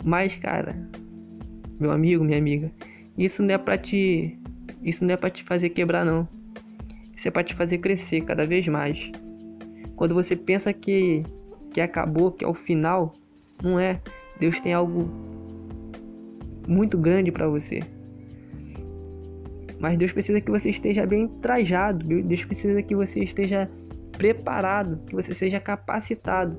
Mas, 0.02 0.34
cara, 0.36 0.88
meu 1.78 1.90
amigo, 1.90 2.24
minha 2.24 2.38
amiga, 2.38 2.70
isso 3.18 3.42
não 3.42 3.54
é 3.54 3.58
para 3.58 3.76
te 3.76 4.38
isso 4.82 5.04
não 5.04 5.14
é 5.14 5.16
para 5.16 5.30
te 5.30 5.42
fazer 5.42 5.70
quebrar 5.70 6.04
não. 6.04 6.28
Isso 7.14 7.28
é 7.28 7.30
para 7.30 7.44
te 7.44 7.54
fazer 7.54 7.78
crescer 7.78 8.22
cada 8.22 8.46
vez 8.46 8.66
mais. 8.68 9.10
Quando 9.94 10.14
você 10.14 10.36
pensa 10.36 10.72
que 10.72 11.22
que 11.72 11.80
acabou, 11.80 12.32
que 12.32 12.42
é 12.44 12.48
o 12.48 12.54
final, 12.54 13.12
não 13.62 13.78
é. 13.78 14.00
Deus 14.38 14.60
tem 14.60 14.72
algo 14.72 15.08
muito 16.66 16.98
grande 16.98 17.30
para 17.30 17.48
você. 17.48 17.80
Mas 19.78 19.98
Deus 19.98 20.12
precisa 20.12 20.40
que 20.40 20.50
você 20.50 20.70
esteja 20.70 21.06
bem 21.06 21.28
trajado. 21.28 22.04
Deus 22.04 22.44
precisa 22.44 22.82
que 22.82 22.94
você 22.94 23.20
esteja 23.24 23.70
preparado, 24.12 24.98
que 25.06 25.14
você 25.14 25.34
seja 25.34 25.60
capacitado. 25.60 26.56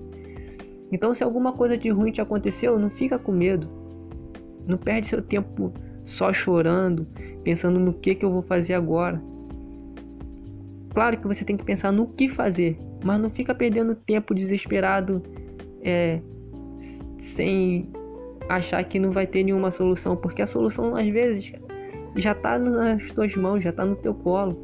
Então, 0.92 1.14
se 1.14 1.24
alguma 1.24 1.52
coisa 1.54 1.78
de 1.78 1.90
ruim 1.90 2.12
te 2.12 2.22
aconteceu, 2.22 2.80
não 2.80 2.90
fica 2.90 3.18
com 3.20 3.32
medo. 3.32 3.68
Não 4.66 4.78
perde 4.78 5.08
seu 5.08 5.22
tempo 5.22 5.74
só 6.06 6.32
chorando, 6.32 7.06
pensando 7.44 7.80
no 7.80 7.94
que, 7.94 8.16
que 8.16 8.24
eu 8.24 8.32
vou 8.32 8.42
fazer 8.42 8.74
agora. 8.74 9.22
Claro 10.94 11.18
que 11.18 11.28
você 11.28 11.44
tem 11.44 11.58
que 11.58 11.64
pensar 11.64 11.92
no 11.92 12.08
que 12.08 12.30
fazer, 12.30 12.78
mas 13.04 13.22
não 13.22 13.30
fica 13.30 13.54
perdendo 13.54 13.94
tempo 13.94 14.34
desesperado 14.34 15.22
é, 15.82 16.22
sem 17.36 17.90
achar 18.50 18.84
que 18.84 19.00
não 19.00 19.12
vai 19.12 19.28
ter 19.28 19.44
nenhuma 19.44 19.72
solução, 19.72 20.16
porque 20.16 20.42
a 20.42 20.48
solução 20.48 20.96
às 20.96 21.08
vezes 21.08 21.52
já 22.16 22.32
está 22.32 22.58
nas 22.58 23.04
tuas 23.14 23.36
mãos, 23.36 23.64
já 23.64 23.70
está 23.70 23.86
no 23.86 23.96
teu 23.96 24.14
colo. 24.14 24.58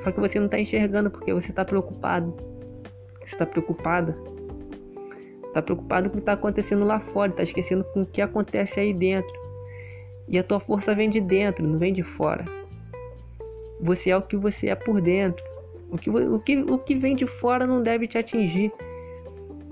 Só 0.00 0.10
que 0.10 0.20
você 0.20 0.38
não 0.38 0.46
está 0.46 0.58
enxergando 0.58 1.10
porque 1.10 1.32
você 1.32 1.50
está 1.50 1.64
preocupado. 1.64 2.34
Você 3.20 3.34
está 3.34 3.46
preocupada. 3.46 4.16
Tá 5.52 5.60
preocupado 5.60 6.08
com 6.08 6.14
o 6.14 6.18
que 6.18 6.22
está 6.22 6.32
acontecendo 6.32 6.84
lá 6.84 7.00
fora, 7.00 7.32
tá 7.32 7.42
esquecendo 7.42 7.84
com 7.92 8.02
o 8.02 8.06
que 8.06 8.22
acontece 8.22 8.78
aí 8.78 8.94
dentro. 8.94 9.32
E 10.28 10.38
a 10.38 10.44
tua 10.44 10.60
força 10.60 10.94
vem 10.94 11.10
de 11.10 11.20
dentro, 11.20 11.66
não 11.66 11.78
vem 11.78 11.92
de 11.92 12.02
fora. 12.02 12.44
Você 13.80 14.10
é 14.10 14.16
o 14.16 14.22
que 14.22 14.36
você 14.36 14.68
é 14.68 14.74
por 14.74 15.00
dentro. 15.00 15.44
O 15.90 15.98
que, 15.98 16.08
o 16.08 16.38
que, 16.38 16.56
o 16.56 16.78
que 16.78 16.94
vem 16.94 17.16
de 17.16 17.26
fora 17.26 17.66
não 17.66 17.82
deve 17.82 18.06
te 18.06 18.16
atingir 18.16 18.72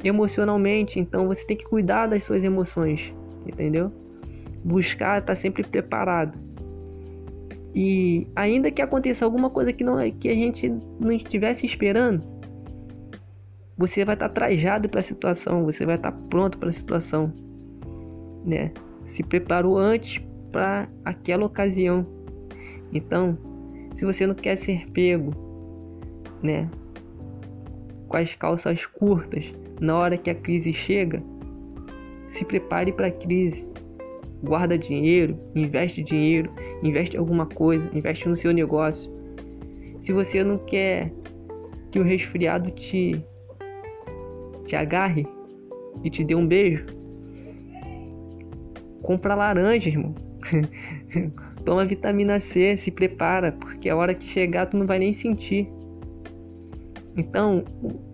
emocionalmente, 0.02 1.00
então 1.00 1.26
você 1.26 1.44
tem 1.44 1.56
que 1.56 1.64
cuidar 1.64 2.06
das 2.06 2.24
suas 2.24 2.44
emoções, 2.44 3.12
entendeu? 3.46 3.92
Buscar 4.64 5.18
estar 5.18 5.34
tá 5.34 5.36
sempre 5.36 5.62
preparado. 5.62 6.38
E 7.74 8.26
ainda 8.34 8.70
que 8.70 8.82
aconteça 8.82 9.24
alguma 9.24 9.50
coisa 9.50 9.72
que 9.72 9.84
não 9.84 9.98
que 10.10 10.28
a 10.28 10.34
gente 10.34 10.72
não 10.98 11.12
estivesse 11.12 11.66
esperando, 11.66 12.22
você 13.76 14.04
vai 14.04 14.14
estar 14.14 14.28
trajado 14.30 14.88
para 14.88 15.00
a 15.00 15.02
situação, 15.02 15.64
você 15.64 15.86
vai 15.86 15.96
estar 15.96 16.12
pronto 16.28 16.58
para 16.58 16.70
a 16.70 16.72
situação, 16.72 17.32
né? 18.44 18.72
Se 19.06 19.22
preparou 19.22 19.78
antes 19.78 20.20
para 20.50 20.88
aquela 21.04 21.46
ocasião. 21.46 22.04
Então, 22.92 23.38
se 23.96 24.04
você 24.04 24.26
não 24.26 24.34
quer 24.34 24.58
ser 24.58 24.88
pego, 24.90 25.32
né, 26.42 26.68
com 28.08 28.16
as 28.16 28.34
calças 28.34 28.84
curtas 28.86 29.52
na 29.80 29.96
hora 29.96 30.16
que 30.16 30.30
a 30.30 30.34
crise 30.34 30.72
chega, 30.72 31.22
se 32.30 32.44
prepare 32.44 32.92
para 32.92 33.08
a 33.08 33.12
crise. 33.12 33.66
Guarda 34.42 34.78
dinheiro, 34.78 35.36
investe 35.54 36.02
dinheiro, 36.02 36.50
investe 36.82 37.16
alguma 37.16 37.46
coisa, 37.46 37.88
investe 37.92 38.28
no 38.28 38.36
seu 38.36 38.52
negócio. 38.52 39.10
Se 40.00 40.12
você 40.12 40.42
não 40.44 40.58
quer 40.58 41.12
que 41.90 41.98
o 41.98 42.02
resfriado 42.02 42.70
te 42.70 43.22
te 44.64 44.76
agarre 44.76 45.26
e 46.04 46.10
te 46.10 46.22
dê 46.22 46.34
um 46.34 46.46
beijo, 46.46 46.84
compra 49.02 49.34
laranja, 49.34 49.88
irmão. 49.88 50.14
Toma 51.64 51.86
vitamina 51.86 52.38
C, 52.38 52.76
se 52.76 52.90
prepara, 52.90 53.50
porque 53.52 53.88
a 53.88 53.96
hora 53.96 54.14
que 54.14 54.26
chegar 54.28 54.66
tu 54.66 54.76
não 54.76 54.86
vai 54.86 54.98
nem 54.98 55.12
sentir. 55.12 55.68
Então, 57.18 57.64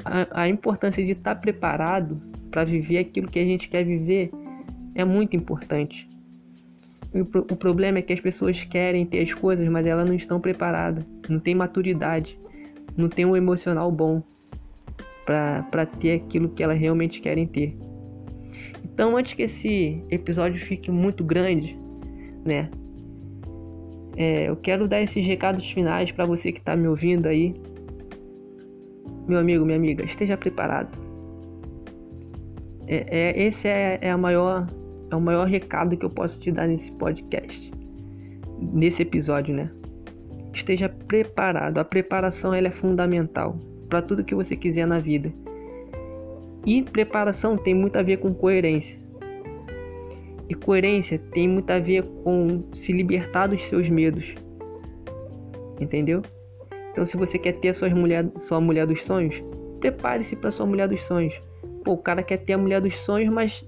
a, 0.05 0.43
a 0.43 0.49
importância 0.49 1.05
de 1.05 1.13
estar 1.13 1.35
preparado 1.37 2.21
para 2.51 2.65
viver 2.65 2.99
aquilo 2.99 3.29
que 3.29 3.39
a 3.39 3.45
gente 3.45 3.69
quer 3.69 3.85
viver 3.85 4.31
é 4.95 5.05
muito 5.05 5.37
importante. 5.37 6.09
O, 7.13 7.21
o 7.21 7.57
problema 7.57 7.99
é 7.99 8.03
que 8.03 8.13
as 8.13 8.21
pessoas 8.21 8.65
querem 8.65 9.05
ter 9.05 9.21
as 9.21 9.33
coisas, 9.35 9.69
mas 9.69 9.87
elas 9.87 10.09
não 10.09 10.17
estão 10.17 10.41
preparadas, 10.41 11.05
não 11.29 11.39
tem 11.39 11.55
maturidade, 11.55 12.39
não 12.97 13.09
tem 13.09 13.25
um 13.25 13.37
emocional 13.37 13.91
bom 13.93 14.23
para 15.25 15.87
ter 15.87 16.13
aquilo 16.13 16.49
que 16.49 16.63
elas 16.63 16.79
realmente 16.79 17.21
querem 17.21 17.47
ter. 17.47 17.77
Então, 18.85 19.17
antes 19.17 19.35
que 19.35 19.43
esse 19.43 20.03
episódio 20.11 20.65
fique 20.65 20.91
muito 20.91 21.25
grande, 21.25 21.77
né? 22.45 22.71
É, 24.17 24.49
eu 24.49 24.57
quero 24.57 24.87
dar 24.87 25.01
esses 25.03 25.25
recados 25.25 25.69
finais 25.71 26.13
para 26.13 26.25
você 26.25 26.53
que 26.53 26.59
está 26.59 26.77
me 26.77 26.87
ouvindo 26.87 27.27
aí. 27.27 27.55
Meu 29.27 29.39
amigo, 29.39 29.65
minha 29.65 29.79
amiga, 29.79 30.05
esteja 30.05 30.37
preparado. 30.37 30.99
É, 32.87 33.31
é 33.31 33.43
esse 33.43 33.67
é, 33.67 33.99
é, 34.03 34.11
a 34.11 34.19
maior, 34.19 34.67
é 35.11 35.17
o 35.17 35.21
maior 35.21 35.47
recado 35.47 35.97
que 35.97 36.05
eu 36.05 36.11
posso 36.11 36.39
te 36.39 36.51
dar 36.53 36.67
nesse 36.67 36.93
podcast, 36.93 37.73
nesse 38.61 39.03
episódio, 39.03 39.55
né? 39.55 39.71
Esteja 40.53 40.89
preparado. 40.89 41.79
A 41.79 41.85
preparação 41.85 42.53
ela 42.53 42.69
é 42.69 42.71
fundamental 42.71 43.57
para 43.89 44.03
tudo 44.03 44.25
que 44.25 44.35
você 44.35 44.55
quiser 44.55 44.87
na 44.87 44.99
vida. 44.99 45.33
E 46.67 46.83
preparação 46.83 47.57
tem 47.57 47.75
muito 47.75 47.97
a 47.97 48.03
ver 48.03 48.19
com 48.19 48.35
coerência. 48.35 48.99
E 50.49 50.55
coerência 50.55 51.19
tem 51.33 51.49
muito 51.49 51.71
a 51.71 51.79
ver 51.79 52.05
com 52.23 52.63
se 52.75 52.93
libertar 52.93 53.47
dos 53.47 53.63
seus 53.69 53.89
medos. 53.89 54.35
Entendeu? 55.81 56.23
Então, 56.95 57.05
se 57.05 57.17
você 57.17 57.37
quer 57.37 57.55
ter 57.55 57.75
sua 57.75 57.91
mulher, 57.91 58.25
sua 58.37 58.61
mulher 58.61 58.87
dos 58.87 59.03
sonhos, 59.03 59.43
prepare-se 59.81 60.37
para 60.37 60.53
sua 60.53 60.65
mulher 60.65 60.87
dos 60.87 61.03
sonhos. 61.03 61.35
Pô, 61.85 61.95
o 61.95 61.99
cara 61.99 62.23
quer 62.23 62.37
ter 62.37 62.53
a 62.53 62.59
mulher 62.59 62.81
dos 62.81 62.95
sonhos, 63.01 63.35
mas 63.35 63.65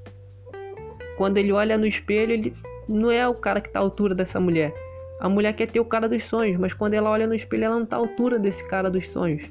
quando 1.17 1.37
ele 1.37 1.51
olha 1.51 1.77
no 1.77 1.89
espelho, 1.89 2.31
ele 2.31 2.55
não 2.89 3.11
é 3.11 3.27
o 3.27 3.35
cara 3.35 3.61
que 3.61 3.67
está 3.67 3.81
à 3.81 3.83
altura 3.83 4.15
dessa 4.15 4.39
mulher. 4.39 4.73
A 5.19 5.29
mulher 5.29 5.53
quer 5.55 5.69
ter 5.69 5.81
o 5.81 5.85
cara 5.85 6.09
dos 6.09 6.23
sonhos, 6.23 6.57
mas 6.57 6.73
quando 6.73 6.95
ela 6.95 7.11
olha 7.11 7.27
no 7.27 7.35
espelho, 7.35 7.65
ela 7.65 7.75
não 7.75 7.83
está 7.83 7.97
à 7.97 7.99
altura 7.99 8.39
desse 8.39 8.63
cara 8.69 8.89
dos 8.89 9.09
sonhos. 9.11 9.43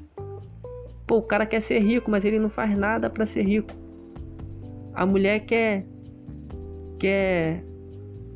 Pô, 1.06 1.18
o 1.18 1.22
cara 1.22 1.44
quer 1.44 1.60
ser 1.60 1.80
rico, 1.80 2.10
mas 2.10 2.24
ele 2.24 2.38
não 2.38 2.48
faz 2.48 2.74
nada 2.74 3.10
para 3.10 3.26
ser 3.26 3.42
rico. 3.42 3.68
A 4.94 5.04
mulher 5.04 5.40
quer 5.40 5.84
quer 6.98 7.62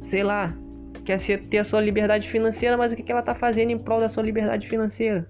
sei 0.03 0.23
lá, 0.23 0.55
quer 1.01 1.19
ser, 1.19 1.43
ter 1.43 1.59
a 1.59 1.65
sua 1.65 1.81
liberdade 1.81 2.29
financeira, 2.29 2.77
mas 2.77 2.93
o 2.93 2.97
que, 2.97 3.03
que 3.03 3.13
ela 3.13 3.23
tá 3.23 3.35
fazendo 3.35 3.71
em 3.71 3.79
prol 3.79 4.01
da 4.01 4.09
sua 4.09 4.23
liberdade 4.23 4.69
financeira? 4.69 5.29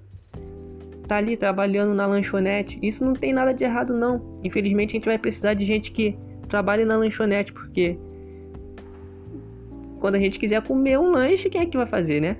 Tá 1.06 1.16
ali 1.16 1.36
trabalhando 1.36 1.94
na 1.94 2.06
lanchonete. 2.06 2.78
Isso 2.82 3.04
não 3.04 3.12
tem 3.12 3.32
nada 3.32 3.52
de 3.52 3.64
errado 3.64 3.92
não. 3.92 4.38
Infelizmente 4.44 4.90
a 4.90 4.92
gente 4.94 5.06
vai 5.06 5.18
precisar 5.18 5.54
de 5.54 5.64
gente 5.64 5.90
que 5.90 6.16
trabalhe 6.48 6.84
na 6.84 6.96
lanchonete, 6.96 7.52
porque 7.52 7.98
quando 9.98 10.14
a 10.14 10.18
gente 10.18 10.38
quiser 10.38 10.62
comer 10.62 10.98
um 10.98 11.10
lanche, 11.10 11.50
quem 11.50 11.60
é 11.60 11.66
que 11.66 11.76
vai 11.76 11.86
fazer, 11.86 12.20
né? 12.20 12.36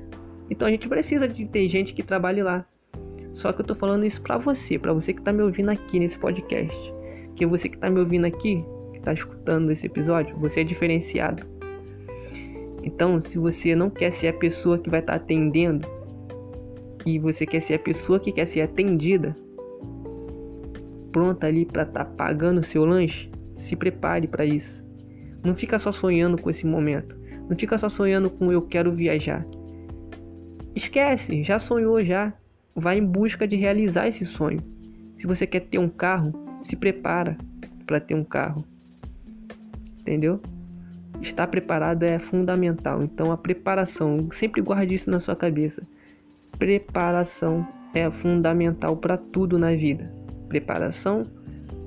Então 0.48 0.66
a 0.66 0.70
gente 0.70 0.88
precisa 0.88 1.28
de 1.28 1.46
ter 1.46 1.68
gente 1.68 1.92
que 1.92 2.02
trabalhe 2.02 2.42
lá. 2.42 2.64
Só 3.32 3.52
que 3.52 3.60
eu 3.60 3.66
tô 3.66 3.74
falando 3.74 4.04
isso 4.04 4.20
pra 4.20 4.38
você, 4.38 4.78
pra 4.78 4.92
você 4.92 5.12
que 5.12 5.22
tá 5.22 5.32
me 5.32 5.42
ouvindo 5.42 5.70
aqui 5.70 5.98
nesse 5.98 6.18
podcast. 6.18 6.94
Que 7.36 7.46
você 7.46 7.68
que 7.68 7.78
tá 7.78 7.88
me 7.88 8.00
ouvindo 8.00 8.26
aqui, 8.26 8.64
que 8.92 9.00
tá 9.00 9.12
escutando 9.12 9.70
esse 9.70 9.86
episódio, 9.86 10.36
você 10.38 10.60
é 10.60 10.64
diferenciado. 10.64 11.59
Então, 12.82 13.20
se 13.20 13.38
você 13.38 13.74
não 13.74 13.90
quer 13.90 14.10
ser 14.10 14.28
a 14.28 14.32
pessoa 14.32 14.78
que 14.78 14.88
vai 14.88 15.00
estar 15.00 15.18
tá 15.18 15.22
atendendo 15.22 15.86
e 17.04 17.18
você 17.18 17.46
quer 17.46 17.60
ser 17.60 17.74
a 17.74 17.78
pessoa 17.78 18.20
que 18.20 18.32
quer 18.32 18.46
ser 18.46 18.62
atendida, 18.62 19.34
pronta 21.12 21.46
ali 21.46 21.64
para 21.64 21.82
estar 21.82 22.04
tá 22.04 22.10
pagando 22.10 22.60
o 22.60 22.64
seu 22.64 22.84
lanche, 22.84 23.30
se 23.56 23.76
prepare 23.76 24.26
para 24.26 24.44
isso. 24.44 24.84
Não 25.44 25.54
fica 25.54 25.78
só 25.78 25.92
sonhando 25.92 26.40
com 26.40 26.50
esse 26.50 26.66
momento. 26.66 27.16
Não 27.48 27.56
fica 27.56 27.76
só 27.78 27.88
sonhando 27.88 28.30
com 28.30 28.52
eu 28.52 28.62
quero 28.62 28.92
viajar. 28.92 29.46
Esquece, 30.74 31.42
já 31.42 31.58
sonhou 31.58 32.00
já 32.00 32.32
vai 32.74 32.98
em 32.98 33.04
busca 33.04 33.46
de 33.46 33.56
realizar 33.56 34.08
esse 34.08 34.24
sonho. 34.24 34.60
Se 35.16 35.26
você 35.26 35.46
quer 35.46 35.60
ter 35.60 35.78
um 35.78 35.88
carro, 35.88 36.32
se 36.62 36.76
prepara 36.76 37.36
para 37.86 38.00
ter 38.00 38.14
um 38.14 38.24
carro. 38.24 38.64
Entendeu? 40.00 40.40
Estar 41.20 41.46
preparado 41.46 42.02
é 42.02 42.18
fundamental. 42.18 43.02
Então 43.02 43.30
a 43.30 43.36
preparação, 43.36 44.28
sempre 44.32 44.60
guarde 44.62 44.94
isso 44.94 45.10
na 45.10 45.20
sua 45.20 45.36
cabeça. 45.36 45.82
Preparação 46.58 47.66
é 47.94 48.10
fundamental 48.10 48.96
para 48.96 49.16
tudo 49.16 49.58
na 49.58 49.74
vida. 49.74 50.10
Preparação, 50.48 51.24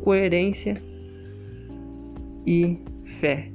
coerência 0.03 0.75
e 2.45 2.77
fé, 3.19 3.49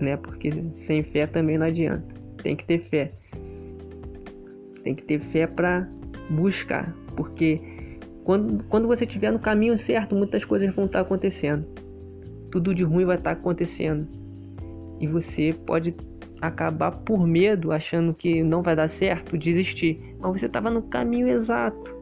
né? 0.00 0.16
Porque 0.16 0.50
sem 0.72 1.02
fé 1.02 1.26
também 1.26 1.58
não 1.58 1.66
adianta. 1.66 2.14
Tem 2.42 2.54
que 2.54 2.64
ter 2.64 2.78
fé. 2.88 3.12
Tem 4.82 4.94
que 4.94 5.02
ter 5.02 5.18
fé 5.18 5.46
para 5.46 5.88
buscar, 6.28 6.94
porque 7.16 7.60
quando, 8.22 8.64
quando 8.64 8.86
você 8.86 9.04
estiver 9.04 9.30
no 9.30 9.38
caminho 9.38 9.76
certo, 9.76 10.14
muitas 10.14 10.44
coisas 10.44 10.74
vão 10.74 10.84
estar 10.84 11.00
acontecendo. 11.00 11.66
Tudo 12.50 12.74
de 12.74 12.82
ruim 12.82 13.04
vai 13.04 13.16
estar 13.16 13.32
acontecendo. 13.32 14.06
E 15.04 15.06
você 15.06 15.54
pode 15.66 15.94
acabar 16.40 16.90
por 16.90 17.26
medo, 17.26 17.72
achando 17.72 18.14
que 18.14 18.42
não 18.42 18.62
vai 18.62 18.74
dar 18.74 18.88
certo, 18.88 19.36
desistir. 19.36 20.00
Mas 20.18 20.40
você 20.40 20.46
estava 20.46 20.70
no 20.70 20.80
caminho 20.80 21.28
exato. 21.28 21.94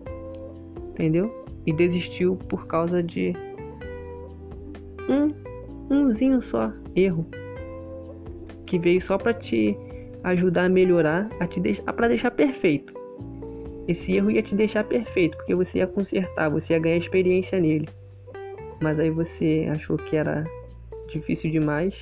Entendeu? 0.91 1.45
E 1.67 1.73
desistiu 1.73 2.37
por 2.37 2.69
causa 2.69 3.03
de 3.03 3.33
um 5.09 5.35
umzinho 5.93 6.41
só 6.41 6.73
erro 6.95 7.27
que 8.67 8.79
veio 8.79 9.01
só 9.01 9.19
para 9.19 9.35
te 9.35 9.77
ajudar 10.23 10.67
a 10.67 10.69
melhorar, 10.69 11.29
a 11.41 11.47
te 11.49 11.59
deixar 11.59 11.93
para 11.93 12.07
deixar 12.07 12.31
perfeito. 12.31 12.95
Esse 13.89 14.13
erro 14.15 14.31
ia 14.31 14.43
te 14.43 14.55
deixar 14.55 14.85
perfeito, 14.85 15.37
porque 15.39 15.57
você 15.57 15.79
ia 15.79 15.89
consertar, 15.89 16.49
você 16.49 16.73
ia 16.73 16.79
ganhar 16.79 16.99
experiência 16.99 17.59
nele. 17.59 17.89
Mas 18.81 19.01
aí 19.01 19.11
você 19.11 19.69
achou 19.73 19.97
que 19.97 20.15
era 20.15 20.45
difícil 21.09 21.51
demais 21.51 21.95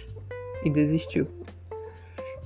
e 0.64 0.70
desistiu. 0.70 1.26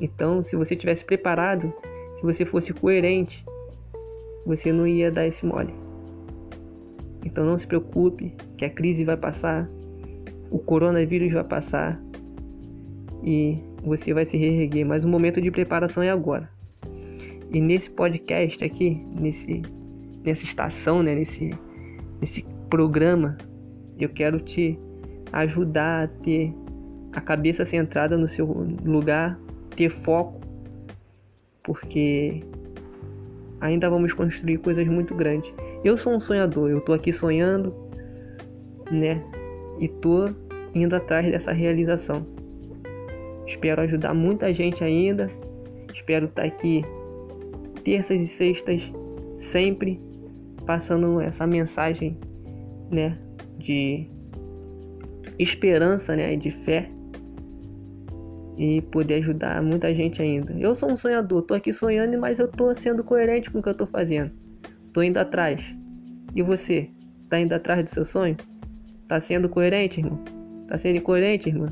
Então, 0.01 0.43
se 0.43 0.57
você 0.57 0.75
tivesse 0.75 1.05
preparado, 1.05 1.73
se 2.17 2.23
você 2.23 2.45
fosse 2.45 2.73
coerente, 2.73 3.45
você 4.45 4.73
não 4.73 4.87
ia 4.87 5.11
dar 5.11 5.27
esse 5.27 5.45
mole. 5.45 5.73
Então 7.25 7.45
não 7.45 7.57
se 7.57 7.67
preocupe, 7.67 8.35
que 8.57 8.65
a 8.65 8.71
crise 8.71 9.05
vai 9.05 9.17
passar, 9.17 9.69
o 10.51 10.59
coronavírus 10.59 11.33
vai 11.33 11.45
passar 11.45 12.01
e 13.23 13.59
você 13.83 14.13
vai 14.13 14.25
se 14.25 14.37
reerguer, 14.37 14.85
mas 14.85 15.05
o 15.05 15.09
momento 15.09 15.41
de 15.41 15.51
preparação 15.51 16.03
é 16.03 16.11
agora. 16.11 16.49
E 17.51 17.61
nesse 17.61 17.91
podcast 17.91 18.63
aqui, 18.63 19.01
nesse, 19.19 19.63
nessa 20.23 20.45
estação, 20.45 21.03
né, 21.03 21.15
nesse, 21.15 21.51
nesse 22.21 22.45
programa, 22.69 23.39
eu 23.99 24.09
quero 24.09 24.41
te 24.41 24.79
ajudar 25.33 26.05
a 26.05 26.09
ter 26.09 26.53
a 27.15 27.21
cabeça 27.21 27.65
centrada 27.65 28.17
no 28.17 28.27
seu 28.27 28.47
lugar, 28.85 29.39
ter 29.77 29.89
foco, 29.89 30.41
porque 31.63 32.43
ainda 33.61 33.89
vamos 33.89 34.13
construir 34.13 34.59
coisas 34.59 34.87
muito 34.87 35.15
grandes. 35.15 35.53
Eu 35.85 35.97
sou 35.97 36.15
um 36.15 36.21
sonhador, 36.21 36.71
eu 36.71 36.81
tô 36.81 36.93
aqui 36.93 37.13
sonhando, 37.13 37.75
né? 38.91 39.23
E 39.79 39.89
tô 39.89 40.29
indo 40.75 40.95
atrás 40.95 41.31
dessa 41.31 41.53
realização. 41.53 42.27
Espero 43.47 43.83
ajudar 43.83 44.15
muita 44.15 44.53
gente 44.53 44.83
ainda. 44.83 45.31
Espero 45.93 46.27
estar 46.27 46.45
aqui 46.45 46.85
terças 47.85 48.21
e 48.21 48.27
sextas 48.27 48.83
sempre 49.39 50.01
passando 50.67 51.21
essa 51.21 51.47
mensagem, 51.47 52.17
né, 52.91 53.19
de 53.59 54.09
esperança, 55.39 56.17
né, 56.17 56.35
de 56.37 56.51
fé 56.51 56.91
e 58.57 58.81
poder 58.83 59.15
ajudar 59.15 59.63
muita 59.63 59.93
gente 59.95 60.23
ainda. 60.23 60.53
Eu 60.53 60.75
sou 60.75 60.91
um 60.91 60.97
sonhador, 60.97 61.43
tô 61.43 61.55
aqui 61.55 61.73
sonhando, 61.73 62.19
mas 62.19 62.39
eu 62.39 62.49
tô 62.49 62.75
sendo 62.75 63.03
coerente 63.03 63.51
com 63.51 63.59
o 63.59 63.63
que 63.63 63.69
eu 63.69 63.75
tô 63.75 63.87
fazendo. 63.87 64.31
Tô 64.93 65.03
indo 65.03 65.19
atrás. 65.19 65.65
E 66.35 66.43
você, 66.43 66.89
tá 67.29 67.39
indo 67.39 67.53
atrás 67.53 67.83
do 67.83 67.91
seu 67.91 68.05
sonho? 68.05 68.37
Tá 69.09 69.21
sendo 69.21 69.49
coerente, 69.49 70.01
irmão? 70.01 70.19
Tá 70.69 70.79
sendo 70.79 71.01
coerente, 71.03 71.49
irmã? 71.49 71.69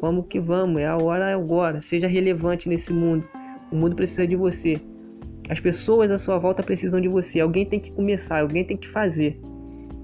Vamos 0.00 0.26
que 0.26 0.40
vamos, 0.40 0.80
é 0.80 0.86
a 0.86 0.96
hora 0.96 1.30
é 1.30 1.34
agora. 1.34 1.80
Seja 1.82 2.08
relevante 2.08 2.68
nesse 2.68 2.92
mundo. 2.92 3.24
O 3.70 3.76
mundo 3.76 3.94
precisa 3.94 4.26
de 4.26 4.34
você. 4.34 4.80
As 5.48 5.60
pessoas 5.60 6.10
à 6.10 6.18
sua 6.18 6.38
volta 6.38 6.62
precisam 6.62 7.00
de 7.00 7.08
você. 7.08 7.40
Alguém 7.40 7.66
tem 7.66 7.78
que 7.78 7.92
começar, 7.92 8.40
alguém 8.40 8.64
tem 8.64 8.76
que 8.76 8.88
fazer. 8.88 9.40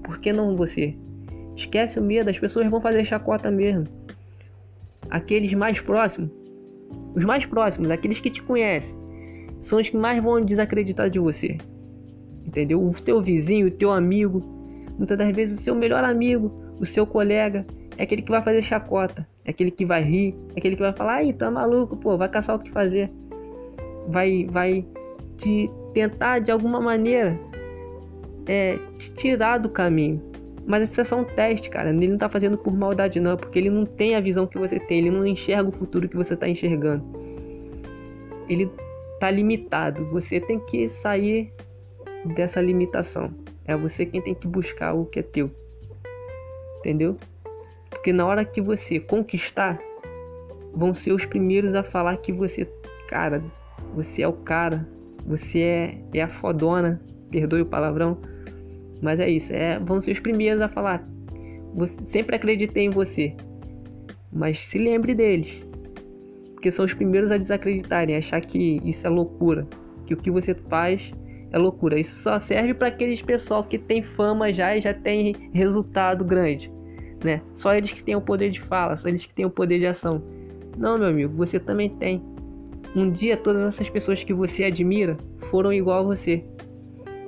Por 0.03 0.19
que 0.19 0.31
não 0.31 0.55
você? 0.55 0.95
Esquece 1.55 1.99
o 1.99 2.03
medo, 2.03 2.29
as 2.29 2.39
pessoas 2.39 2.69
vão 2.69 2.79
fazer 2.79 3.03
chacota 3.03 3.51
mesmo. 3.51 3.85
Aqueles 5.09 5.53
mais 5.53 5.79
próximos, 5.79 6.29
os 7.15 7.23
mais 7.23 7.45
próximos, 7.45 7.89
aqueles 7.89 8.19
que 8.19 8.29
te 8.29 8.41
conhecem, 8.41 8.97
são 9.59 9.79
os 9.79 9.89
que 9.89 9.97
mais 9.97 10.23
vão 10.23 10.41
desacreditar 10.41 11.09
de 11.09 11.19
você. 11.19 11.57
Entendeu? 12.45 12.81
O 12.81 12.93
teu 12.93 13.21
vizinho, 13.21 13.67
o 13.67 13.71
teu 13.71 13.91
amigo, 13.91 14.41
muitas 14.97 15.17
das 15.17 15.35
vezes 15.35 15.59
o 15.59 15.61
seu 15.61 15.75
melhor 15.75 16.03
amigo, 16.03 16.51
o 16.79 16.85
seu 16.85 17.05
colega, 17.05 17.65
é 17.97 18.03
aquele 18.03 18.21
que 18.21 18.31
vai 18.31 18.41
fazer 18.41 18.61
chacota, 18.61 19.27
é 19.43 19.51
aquele 19.51 19.71
que 19.71 19.85
vai 19.85 20.01
rir, 20.01 20.35
é 20.55 20.59
aquele 20.59 20.75
que 20.75 20.81
vai 20.81 20.93
falar, 20.93 21.15
aí, 21.15 21.33
tu 21.33 21.43
é 21.43 21.49
maluco, 21.49 21.97
pô, 21.97 22.17
vai 22.17 22.29
caçar 22.29 22.55
o 22.55 22.59
que 22.59 22.71
fazer. 22.71 23.11
Vai, 24.07 24.47
vai 24.49 24.85
te 25.37 25.69
tentar 25.93 26.39
de 26.39 26.51
alguma 26.51 26.79
maneira 26.79 27.37
é, 28.45 28.77
te 28.97 29.11
tirar 29.13 29.57
do 29.57 29.69
caminho. 29.69 30.28
Mas 30.65 30.89
isso 30.89 31.01
é 31.01 31.03
só 31.03 31.19
um 31.19 31.23
teste, 31.23 31.69
cara. 31.69 31.89
Ele 31.89 32.07
não 32.07 32.17
tá 32.17 32.29
fazendo 32.29 32.57
por 32.57 32.73
maldade, 32.73 33.19
não, 33.19 33.35
porque 33.35 33.57
ele 33.57 33.69
não 33.69 33.85
tem 33.85 34.15
a 34.15 34.19
visão 34.19 34.45
que 34.45 34.57
você 34.57 34.79
tem, 34.79 34.99
ele 34.99 35.11
não 35.11 35.25
enxerga 35.25 35.69
o 35.69 35.71
futuro 35.71 36.07
que 36.07 36.15
você 36.15 36.35
tá 36.35 36.47
enxergando. 36.47 37.03
Ele 38.47 38.69
tá 39.19 39.29
limitado. 39.29 40.05
Você 40.11 40.39
tem 40.39 40.59
que 40.59 40.89
sair 40.89 41.51
dessa 42.35 42.61
limitação. 42.61 43.31
É 43.65 43.75
você 43.75 44.05
quem 44.05 44.21
tem 44.21 44.33
que 44.33 44.47
buscar 44.47 44.93
o 44.93 45.05
que 45.05 45.19
é 45.19 45.23
teu. 45.23 45.51
Entendeu? 46.79 47.17
Porque 47.89 48.13
na 48.13 48.25
hora 48.25 48.45
que 48.45 48.61
você 48.61 48.99
conquistar, 48.99 49.79
vão 50.73 50.93
ser 50.93 51.11
os 51.11 51.25
primeiros 51.25 51.75
a 51.75 51.83
falar 51.83 52.17
que 52.17 52.31
você, 52.31 52.67
cara, 53.07 53.43
você 53.93 54.21
é 54.21 54.27
o 54.27 54.33
cara, 54.33 54.87
você 55.25 55.59
é, 55.59 55.97
é 56.13 56.21
a 56.21 56.27
fodona, 56.27 57.01
perdoe 57.29 57.61
o 57.61 57.65
palavrão, 57.65 58.17
mas 59.01 59.19
é 59.19 59.29
isso, 59.29 59.53
é, 59.53 59.79
vão 59.79 59.99
ser 59.99 60.11
os 60.11 60.19
primeiros 60.19 60.61
a 60.61 60.67
falar. 60.67 61.07
Você, 61.75 61.97
sempre 62.05 62.35
acreditei 62.35 62.85
em 62.85 62.89
você, 62.89 63.33
mas 64.31 64.59
se 64.67 64.77
lembre 64.77 65.13
deles, 65.13 65.63
porque 66.53 66.71
são 66.71 66.85
os 66.85 66.93
primeiros 66.93 67.31
a 67.31 67.37
desacreditarem, 67.37 68.15
achar 68.15 68.41
que 68.41 68.81
isso 68.83 69.05
é 69.05 69.09
loucura, 69.09 69.67
que 70.05 70.13
o 70.13 70.17
que 70.17 70.31
você 70.31 70.53
faz 70.53 71.11
é 71.51 71.57
loucura. 71.57 71.99
Isso 71.99 72.15
só 72.21 72.37
serve 72.37 72.73
para 72.73 72.89
aqueles 72.89 73.21
pessoal 73.21 73.63
que 73.63 73.77
tem 73.77 74.03
fama 74.03 74.51
já 74.51 74.75
e 74.75 74.81
já 74.81 74.93
tem 74.93 75.35
resultado 75.53 76.23
grande 76.25 76.71
né? 77.23 77.41
Só 77.55 77.73
eles 77.73 77.91
que 77.91 78.03
têm 78.03 78.15
o 78.15 78.21
poder 78.21 78.49
de 78.49 78.61
fala, 78.61 78.95
só 78.95 79.07
eles 79.07 79.25
que 79.25 79.33
têm 79.33 79.45
o 79.45 79.49
poder 79.49 79.79
de 79.79 79.85
ação. 79.85 80.21
Não, 80.77 80.97
meu 80.97 81.07
amigo, 81.07 81.35
você 81.35 81.59
também 81.59 81.89
tem. 81.89 82.21
Um 82.95 83.11
dia 83.11 83.37
todas 83.37 83.67
essas 83.67 83.89
pessoas 83.89 84.23
que 84.23 84.33
você 84.33 84.63
admira 84.63 85.17
foram 85.49 85.71
igual 85.71 85.99
a 85.99 86.15
você. 86.15 86.43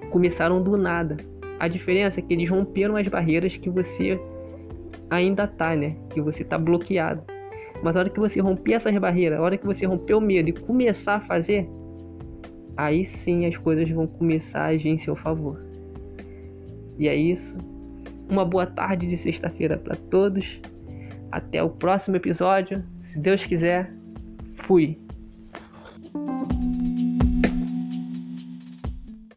Começaram 0.10 0.62
do 0.62 0.78
nada. 0.78 1.18
A 1.62 1.67
diferença 1.67 2.19
é 2.19 2.24
que 2.24 2.34
eles 2.34 2.50
romperam 2.50 2.95
as 2.95 3.08
barreiras 3.08 3.56
que 3.56 3.69
você 3.69 4.19
ainda 5.12 5.45
tá, 5.45 5.76
né? 5.76 5.95
Que 6.10 6.19
você 6.19 6.43
tá 6.43 6.58
bloqueado. 6.58 7.21
Mas 7.84 7.95
a 7.95 8.00
hora 8.00 8.10
que 8.10 8.19
você 8.19 8.39
romper 8.39 8.74
essas 8.74 8.97
barreiras, 8.97 9.38
a 9.38 9.43
hora 9.43 9.56
que 9.56 9.67
você 9.67 9.86
romper 9.86 10.15
o 10.15 10.19
medo 10.19 10.50
e 10.50 10.54
começar 10.54 11.17
a 11.17 11.19
fazer, 11.19 11.69
aí 12.76 13.06
sim 13.06 13.45
as 13.45 13.56
coisas 13.58 13.88
vão 13.91 14.08
começar 14.08 14.62
a 14.62 14.67
agir 14.69 14.89
em 14.89 14.97
seu 14.97 15.15
favor. 15.15 15.63
E 16.97 17.08
é 17.08 17.15
isso. 17.15 17.56
Uma 18.28 18.43
boa 18.43 18.65
tarde 18.65 19.06
de 19.06 19.15
sexta-feira 19.15 19.78
para 19.78 19.95
todos. 19.95 20.60
Até 21.32 21.62
o 21.62 21.69
próximo 21.69 22.15
episódio. 22.15 22.84
Se 23.04 23.19
Deus 23.19 23.45
quiser, 23.45 23.93
fui. 24.65 24.97